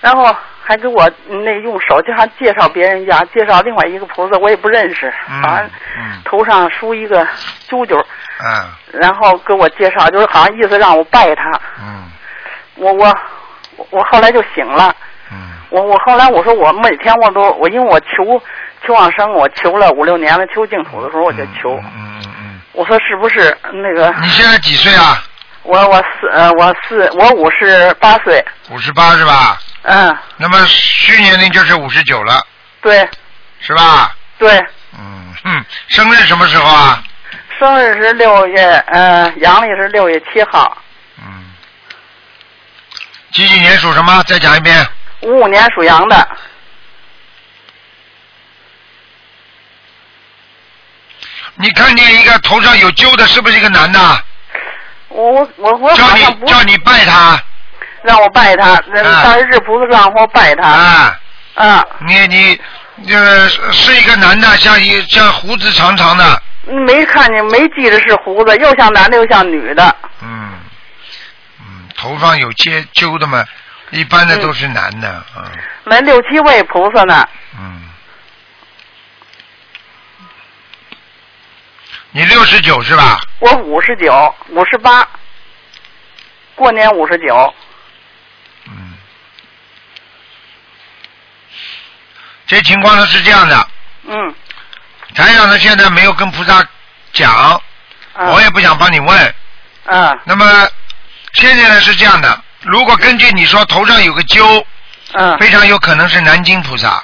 [0.00, 5.64] 然后还给我嗯那用手就像介绍别人一样，介绍另外一个菩萨，我也不认识，嗯好像
[5.98, 6.22] 嗯。
[6.24, 7.26] 头上梳一个
[7.66, 9.00] 揪揪，嗯。
[9.00, 11.50] 然后给我介绍，就是好像意思让我拜他，
[11.80, 12.04] 嗯。
[12.76, 13.06] 我我
[13.76, 14.94] 我我后来就醒了。
[15.32, 18.40] 嗯我我后来我说我每天我都我因为我求
[18.86, 25.22] 求往生，我求了五六年了，求净土的时候我就求，嗯嗯嗯我说是不是那个嗯，你现在几岁啊？
[25.64, 29.58] 我我四呃我四我五十八岁，五十八是吧？
[29.82, 32.40] 嗯，那么虚年龄就是五十九了，
[32.80, 33.06] 对
[33.60, 34.14] 是吧？
[34.38, 34.58] 对，
[34.98, 37.02] 嗯哼，生日什么时候啊？
[37.58, 40.78] 生日是六月呃阳历是六月七号，
[41.18, 41.52] 嗯，
[43.32, 44.22] 几几年属什么？
[44.26, 44.74] 再讲一遍。
[45.28, 46.28] 五五年属羊的。
[51.56, 54.00] 你看见一个头上有揪的，是不是一个男的？
[55.08, 57.38] 我我我我叫你叫你拜他。
[58.02, 60.68] 让我拜他，那啊到日菩萨让我拜他。
[60.68, 61.20] 啊。
[61.54, 61.84] 啊。
[62.06, 62.60] 你你
[63.12, 66.42] 呃是一个男的，像一像胡子长长的。
[66.86, 69.96] 没看见，没记着是胡子，又像男的又像女的。
[70.22, 70.52] 嗯，
[71.60, 73.44] 嗯，头上有接揪的嘛，
[73.90, 75.44] 一般的都是男的，嗯
[75.84, 77.28] 那六七位菩萨呢？
[77.58, 77.88] 嗯。
[82.10, 83.20] 你六十九是吧？
[83.38, 85.06] 我五十九，五十八，
[86.54, 87.54] 过年五十九。
[88.66, 88.94] 嗯
[92.46, 93.68] 这情况呢是这样的，
[94.04, 94.34] 嗯
[95.14, 96.66] 台长呢现在没有跟菩萨
[97.12, 97.62] 讲，
[98.14, 99.34] 我也不想帮你问。
[99.84, 100.20] 嗯。
[100.24, 100.68] 那么
[101.32, 104.64] 现在呢是这样的，如果根据你说头上有个揪，
[105.12, 105.38] 嗯。
[105.38, 107.02] 非常有可能是南京菩萨。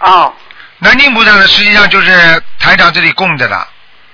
[0.00, 0.32] 哦。
[0.78, 3.68] 南京菩萨呢，实际上就是台长这里供着的。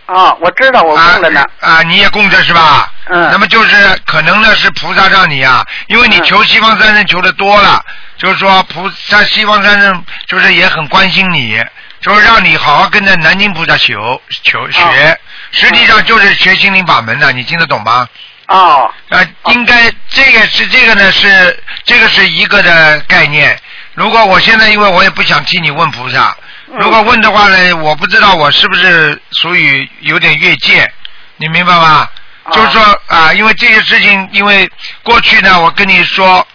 [0.06, 1.42] 哦，我知道我供着呢。
[1.60, 2.92] 啊，你也供着是吧？
[3.06, 3.30] 嗯。
[3.32, 7.82] 那么就是可能呢是菩萨让你啊，因为你求西方三圣求的多了，
[8.18, 11.58] 就是说菩萨西方三圣就是也很关心你，
[12.02, 15.18] 就是让你好好跟着南京菩萨求求学，
[15.50, 18.06] 实际上就是学心灵法门的，你听得懂吗？
[18.50, 18.92] 哦。
[19.08, 23.58] 啊，应该这个是这个呢是这个是一个的概念。
[23.94, 26.36] 如果我现在因为我也不想替你问菩萨，
[26.78, 30.90] 如果问的话呢，我不知道我是不是属于有点越界，
[31.38, 32.08] 你明白吗？
[32.52, 34.70] 就是说啊，因为这些事情，因为
[35.02, 36.46] 过去呢，我跟你说，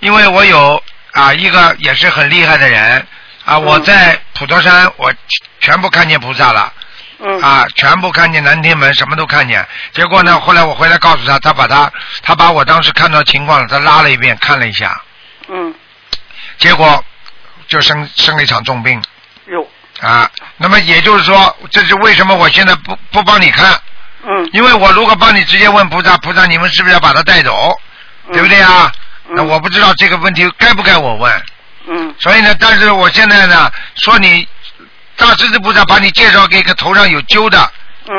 [0.00, 0.82] 因为我有
[1.12, 3.06] 啊一个也是很厉害的人
[3.44, 5.12] 啊，我在普陀山我
[5.60, 6.72] 全部看见菩萨了。
[7.40, 9.64] 啊，全部看见南天门，什么都看见。
[9.92, 11.90] 结果呢，后来我回来告诉他，他把他，
[12.22, 15.00] 他把我当时看到情况了，他拉了一遍，看了一下，
[15.48, 15.72] 嗯。
[16.58, 17.04] 结果
[17.68, 19.00] 就生生了一场重病。
[19.46, 19.66] 哟。
[20.00, 23.80] 啊，那么也就是说，这是为什么我现在不不帮你看？
[24.24, 24.50] 嗯。
[24.52, 27.78] 因为我如果帮你直接问菩萨，菩萨你们是不是要把他带走？
[28.32, 28.90] 对不对啊？
[29.30, 31.42] 那我不知道这个问题该不该我问。
[31.86, 32.14] 嗯。
[32.18, 34.46] 所以呢，但是我现在呢，说你
[35.16, 37.70] 大狮子菩萨把你介绍给一个头上有揪的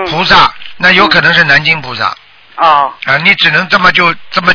[0.09, 2.15] 菩萨，那有可能是南京菩萨。
[2.57, 2.93] 哦。
[3.05, 4.53] 啊，你只能这么就这么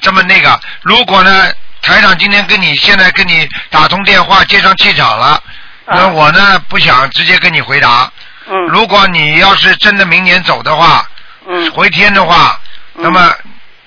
[0.00, 0.58] 这么那个。
[0.82, 5.42] 如果呢，台长今天跟你现在跟你打通电话接上气场了，
[5.86, 8.10] 那我呢不想直接跟你回答。
[8.48, 8.56] 嗯。
[8.66, 11.06] 如果你要是真的明年走的话，
[11.46, 11.70] 嗯。
[11.72, 12.58] 回天的话，
[12.94, 13.32] 那么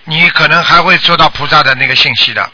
[0.06, 2.50] 你可能还会收到菩萨的那个信息的。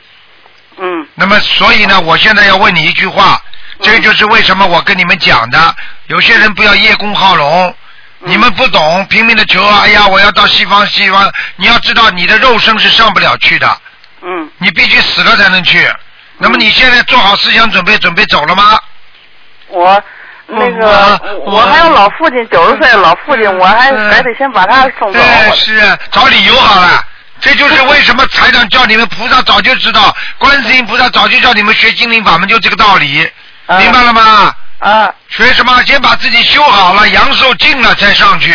[0.78, 1.08] 嗯。
[1.16, 3.40] 那么，所以呢，我现在要问你一句话，
[3.84, 5.76] 这就是为什么我跟你们讲的，
[6.08, 7.76] 有些人不要叶公好龙，
[8.20, 13.78] 你们不懂，拼命的求啊，哎呀，我要到西方，西方，你要知道你的肉身是上不了去的，
[14.22, 14.50] 嗯。
[14.58, 15.88] 你必须死了才能去。
[16.38, 18.80] 那么你现在做好思想准备，准备走了吗？
[19.68, 20.02] 我
[20.48, 25.20] 那个我还有老父亲九十岁的老父亲，我还还得先把他送走。
[25.20, 27.04] 哎，是啊找理由好了。
[27.40, 33.30] 这就是为什么财长叫你们菩萨早就知道，观世音菩萨早就叫你们学心灵法门，就这个道理，
[33.68, 34.56] 明白了吗？
[34.80, 35.10] 啊。
[35.30, 35.84] 学什么？
[35.86, 38.52] 先把自己修好了，阳寿尽了再上去。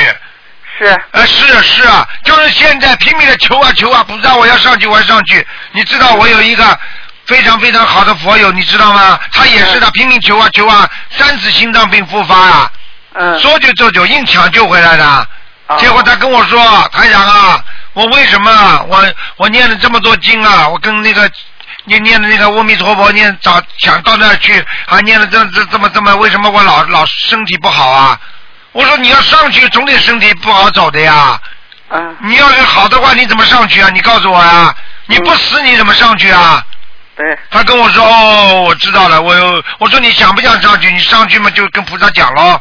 [0.79, 0.97] 是。
[1.13, 5.47] 呃，是啊是啊，就是现在拼命的求啊求啊，菩萨我要上去我要上去。
[5.73, 6.79] 你知道我有一个
[7.27, 9.19] 非常非常好的佛友，你知道吗？
[9.33, 12.73] 他也是的，拼命求啊求啊，三次心脏病复发啊。
[13.15, 13.41] 嗯。
[13.41, 15.29] 说救就救，硬抢救回来的。
[15.79, 16.59] 结果他跟我说
[16.95, 19.07] ：“台长啊，我为什么我
[19.37, 20.67] 我念了这么多经啊？
[20.67, 21.31] 我跟那个
[21.89, 28.21] 念念的那个阿弥陀佛念早想到那儿去，还念了这这这么这么，为什么我老老身体不好啊？
[28.73, 31.41] 我说你要上去，总得身体不好走的呀。
[31.91, 32.17] 嗯。
[32.21, 33.89] 你要是好的话，你怎么上去啊？
[33.93, 34.73] 你告诉我呀、
[35.07, 36.63] 你不死你怎么上去啊？
[37.17, 37.39] 对。
[37.51, 40.93] 他跟我说哦，我知道了，我有我说你想不想上去？
[40.93, 42.61] 你上去嘛就跟菩萨讲喽。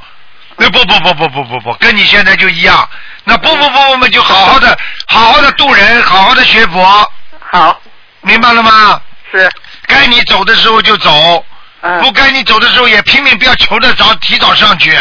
[0.55, 2.89] 那不不不不不不不，跟你现在就一样。
[3.25, 4.75] 那不不不，我们就好好的
[5.05, 7.11] 好好的度人，好好的学佛。
[7.51, 7.80] 好。
[8.21, 8.99] 明白了吗？
[9.38, 9.49] 是。
[9.88, 11.45] 该你走的时候就走，
[11.81, 14.97] 嗯不该你走的时候也拼命不要求得着，提早上去。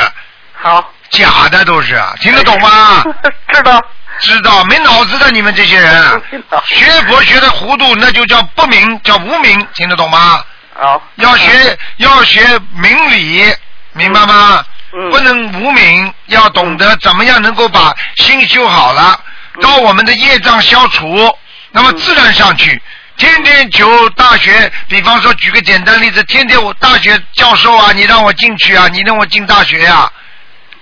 [0.54, 0.92] 好。
[1.10, 3.04] 假的都是，听得懂吗？
[3.52, 3.80] 知道。
[4.18, 6.22] 知道，没脑子的你们这些人，
[6.64, 10.42] 学佛学的糊涂，那就叫不明，叫无明，听得懂吗？
[10.74, 11.00] 好。
[11.16, 12.40] 要学要学
[12.72, 13.44] 明理，
[13.92, 14.64] 明白吗？
[14.92, 19.20] 嗯不能无明，要懂得怎么样能够把心修好了，
[19.54, 21.32] 嗯到我们的业障消除，
[21.70, 22.82] 那么自然上去。
[23.16, 30.10] 天天求大学，比方说举个简单例子，天天我大学教授啊，你让我进去啊，你让我进大学呀、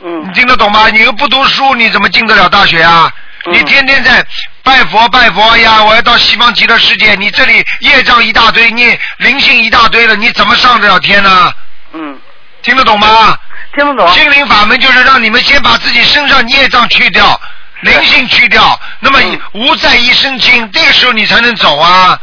[0.05, 0.27] 嗯。
[0.27, 0.89] 你听得懂吗？
[0.91, 3.13] 你又不读书，你怎么进得了大学啊？
[3.53, 4.25] 你天天在
[4.63, 5.85] 拜佛拜佛哎呀！
[5.85, 11.53] 我要到西方极乐世界，你这里业障一大堆，你灵性一大堆了，你怎么上得了天呢？
[11.93, 12.19] 嗯，
[12.63, 13.37] 听得懂吗？
[13.77, 14.13] 听得懂。
[14.15, 17.39] 心灵法门就是让你们先把自己身上业障去掉，
[17.85, 19.19] 灵性去掉，那么
[19.53, 22.19] 无在一身轻，这个时候你才能走啊。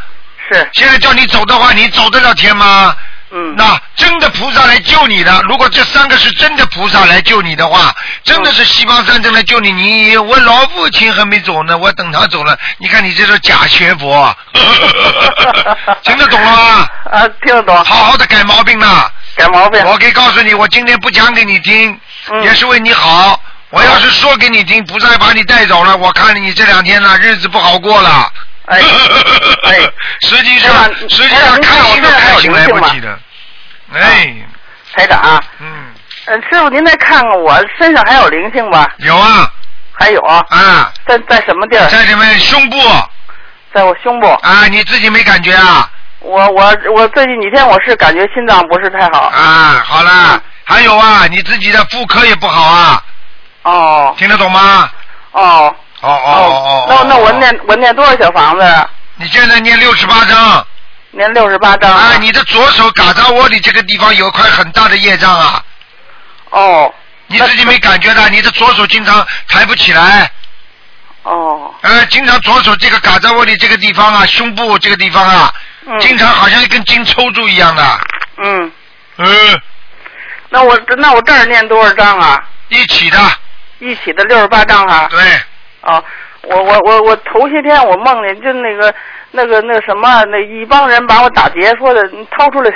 [0.51, 0.69] 是。
[0.73, 2.95] 现在叫你走的话，你走得了天吗？
[3.31, 3.55] 嗯。
[3.55, 14.35] 那真的菩萨来救你的，如果这三个是真的菩萨来救你的话，真的是西方三真来救你，你我老父亲还没走呢，我等他走了，你看你这是假学佛，
[16.01, 16.89] 听得懂了吗？
[17.11, 17.75] 啊，听得懂。
[17.85, 19.07] 好好的改毛病呐。
[19.35, 19.81] 改毛病。
[19.85, 21.97] 我可以告诉你，我今天不讲给你听，
[22.31, 23.39] 嗯也是为你好。
[23.71, 28.31] 我要是说给你听，菩萨把你带走了，我看你这两天呢日子不好过了。
[28.65, 28.79] 哎
[29.63, 29.79] 哎，
[30.27, 33.19] 实际上实际上看我都开心来不及的。
[33.93, 34.35] 哎，
[34.93, 35.43] 台长。
[35.59, 35.85] 嗯。
[36.27, 38.87] 嗯，师傅，您再看看我身上还有灵性吧？
[38.97, 39.51] 有啊。
[39.93, 40.45] 还有啊。
[40.49, 40.93] 啊。
[41.07, 41.87] 在在什么地儿？
[41.87, 42.77] 在你们胸部。
[43.73, 44.27] 在我胸部。
[44.27, 45.89] 啊，你自己没感觉啊？
[46.19, 49.27] 我我我最近几天我是感觉心脏不是太好。
[49.29, 53.03] 啊，好了，还有啊，你自己的妇科也不好啊。
[53.63, 54.15] 哦。
[54.17, 54.89] 听得懂吗？
[55.31, 55.75] 哦。
[56.01, 56.85] 哦哦哦。
[56.89, 58.63] 那那我念我念多少小房子？
[58.63, 60.65] 啊你现在念六十八章。
[61.11, 61.93] 念六十八章。
[61.93, 65.63] 哎，你的左手嘎扎窝里这个地方有块很大的业障啊。
[66.49, 66.93] 哦。
[67.27, 70.29] 你自己没感觉到，你的左手经常抬不起来。
[71.23, 71.71] 哦。
[71.81, 75.53] 呃，经常左手这个嘎扎窝里这个地方啊，胸部这个地方啊，
[75.99, 77.99] 经常好像一根筋抽住一样的。
[78.37, 78.71] 嗯。
[79.17, 79.61] 嗯。
[80.49, 82.43] 那我那我这儿念多少章啊？
[82.69, 83.19] 一起的。
[83.81, 85.07] 一起的六十八张啊。
[85.09, 85.19] 对。
[85.81, 86.03] 哦，
[86.43, 88.93] 我我我我头些天我梦见就那个
[89.31, 92.71] 那个那什么，那一帮人把我打劫，说的你掏出来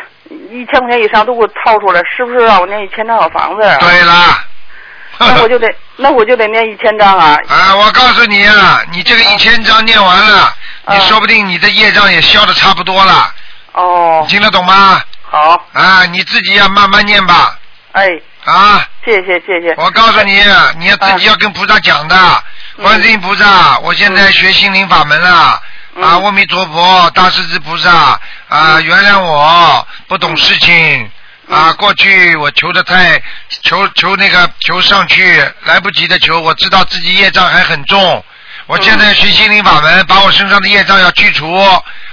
[0.49, 3.77] 一千块钱以上都给我掏出来，是不是让我念一千张小房子啊？
[3.79, 4.43] 对啦。
[5.17, 7.37] 那我就得那我就得念一千张啊。
[7.47, 10.51] 啊，我告诉你啊，你这个一千张念完了，
[10.87, 13.31] 你说不定你的业障也消的差不多了。
[13.73, 14.19] 哦。
[14.23, 14.99] 你听得懂吗？
[15.21, 15.63] 好。
[15.73, 17.57] 啊，你自己要慢慢念吧。
[17.91, 18.09] 哎。
[18.45, 18.87] 啊。
[19.03, 19.75] 谢谢谢谢。
[19.77, 20.41] 我告诉你，
[20.79, 22.43] 你要自己要跟菩萨讲的。
[22.77, 25.61] 观世音菩萨，我现在学心灵法门了。
[26.01, 28.19] 啊，阿弥陀佛，大势至菩萨，
[28.49, 31.09] 啊，原谅我不懂事情。
[31.49, 33.21] 啊，过去我求的太
[33.61, 38.25] 求求那个求上去来不及的求，我知道自己业障还很重。
[38.65, 41.63] 我现在学心灵法门，把我身上的业障要去除，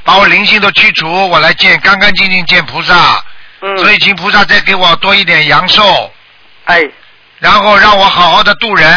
[0.05, 3.25] 把我灵性都去除，我来见干干净净见菩萨。
[3.63, 3.77] 嗯。
[3.79, 6.13] 所以请菩萨再给我多一点阳寿。
[6.67, 6.83] 哎。
[7.39, 8.89] 然后让我好好的渡人。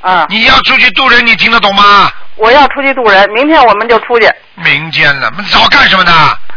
[0.00, 0.26] 啊。
[0.28, 2.10] 你要出去渡人，你听得懂吗？
[2.36, 4.30] 我要出去渡人，明天我们就出去。
[4.54, 6.12] 明天了，早干什么呢？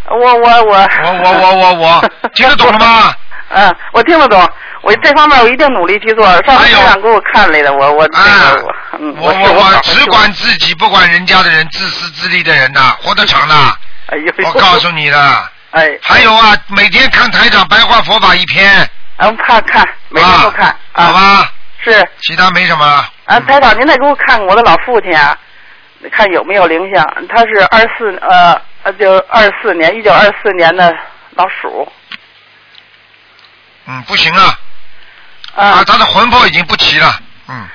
[0.10, 0.90] 我我我。
[1.04, 3.14] 我我我我我， 听得懂了吗？
[3.50, 4.50] 嗯，我听得懂，
[4.82, 6.26] 我这方面我一定努力去做。
[6.44, 13.56] 上次台长给我看来的，我我那个我，嗯，我我我只管自己，不管人家的人，自私自利的人呐，活得长的。
[14.08, 15.44] 哎呦，我告诉你的。
[15.72, 15.90] 哎。
[16.02, 18.90] 还有啊，每天看台长白话佛法一篇。
[19.18, 20.76] 嗯，看看，每天都看。
[20.92, 21.52] 好吧。
[21.84, 22.08] 是。
[22.22, 22.86] 其他没什么。
[23.26, 25.38] 啊，台长，您再给我看看我的老父亲啊，
[26.12, 27.04] 看有没有灵性。
[27.30, 30.94] 他是二四呃呃，就二四年，一九二四年的
[31.36, 31.88] 老鼠。
[33.86, 34.60] 嗯，不行啊。
[35.56, 35.84] 啊。
[35.86, 37.14] 他的魂魄已经不齐了。
[37.48, 37.68] 嗯。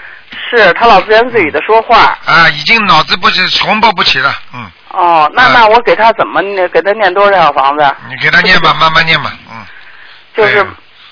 [0.51, 2.19] 是他老自言自语的说话。
[2.25, 4.35] 啊，已经脑子不齐，魂魄不齐了。
[4.53, 4.71] 嗯。
[4.91, 6.69] 哦，那那我给他怎么念？
[6.71, 7.95] 给他念多少小房子？
[8.09, 9.33] 你给他念吧，慢慢念吧。
[9.51, 9.65] 嗯。
[10.35, 10.67] 就是。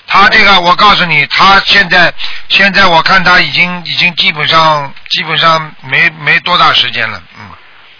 [0.07, 2.13] 他这个，我告诉你，他现在
[2.47, 7.45] 现在我看他已经已经基本上基本上没没多大时间了，嗯。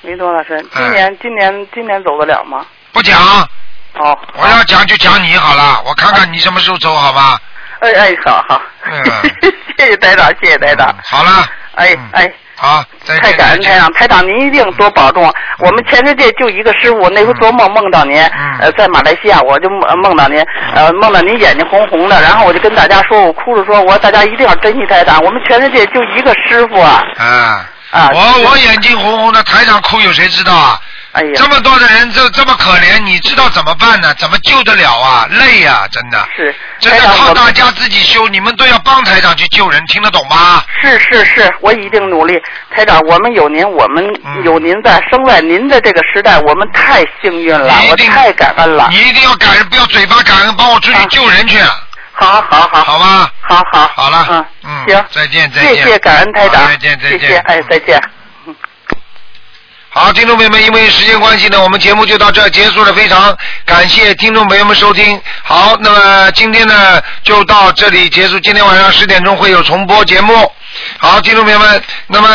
[0.02, 2.66] 没多大时间，今年、今年今年走得了吗？
[2.94, 3.20] 不讲。
[3.94, 4.18] 哦。
[4.34, 7.40] 我要讲就讲你好了，我看看你什么时候走，好吧？
[7.80, 8.62] 哎哎，好好。
[8.86, 9.04] 嗯。
[9.78, 10.96] 谢谢台长，谢谢台长。
[11.04, 11.46] 好了。
[11.76, 12.34] 哎哎。
[12.60, 13.24] 好，再见。
[13.24, 15.32] 太感恩台长，台长您一定多保重。
[15.60, 18.20] 我们全世界就一个师傅，那回做梦梦到您，
[18.60, 20.44] 呃，在马来西亚我就梦梦到您，
[20.74, 27.04] 呃，梦到您眼睛红红的，然后我就跟大家说，我哭着说，我说大家一定要珍惜台长，我们全世界就一个师傅啊。
[27.18, 27.70] 啊。
[27.92, 28.12] 啊。
[28.12, 30.80] 我我眼睛红红的，台长哭有谁知道啊？
[31.18, 31.32] 哎呀。
[31.36, 34.14] 这么多的人这这么可怜，你知道怎么办呢？
[34.18, 35.28] 怎么救得了啊？
[35.32, 36.28] 累呀、真的。
[36.36, 36.56] 是。
[36.80, 40.64] 真的靠大家自己修，你们都要帮台长去救人，听得懂吗？
[40.82, 42.40] 是是是，我一定努力。
[42.76, 48.88] 台长，我们有您，我们嗯有您在，生在您的这个时代，我们太幸运了，我太感恩了。
[48.92, 51.58] 你一定要感恩，不要嘴巴感恩，帮我出去救人去。
[52.14, 52.84] 好好好。
[52.84, 53.32] 好吧。
[53.42, 53.92] 好好。
[53.96, 54.26] 好了。
[54.30, 54.86] 嗯嗯。
[54.88, 55.06] 行。
[55.12, 55.76] 再见再见。
[55.76, 56.68] 谢谢感恩台长。
[56.68, 57.20] 再见再见。
[57.20, 58.02] 谢谢，哎，再见。
[60.00, 62.94] 好，听众朋友们，因为时间关系呢，我们节目就到这结束了。
[62.94, 63.36] 非常
[63.66, 65.20] 感谢听众朋友们收听。
[65.42, 68.40] 好，那么今天呢就到这里结束。
[68.40, 70.52] 今天晚上十点钟会有重播节目。
[71.00, 72.26] 好，听众朋友们，那么。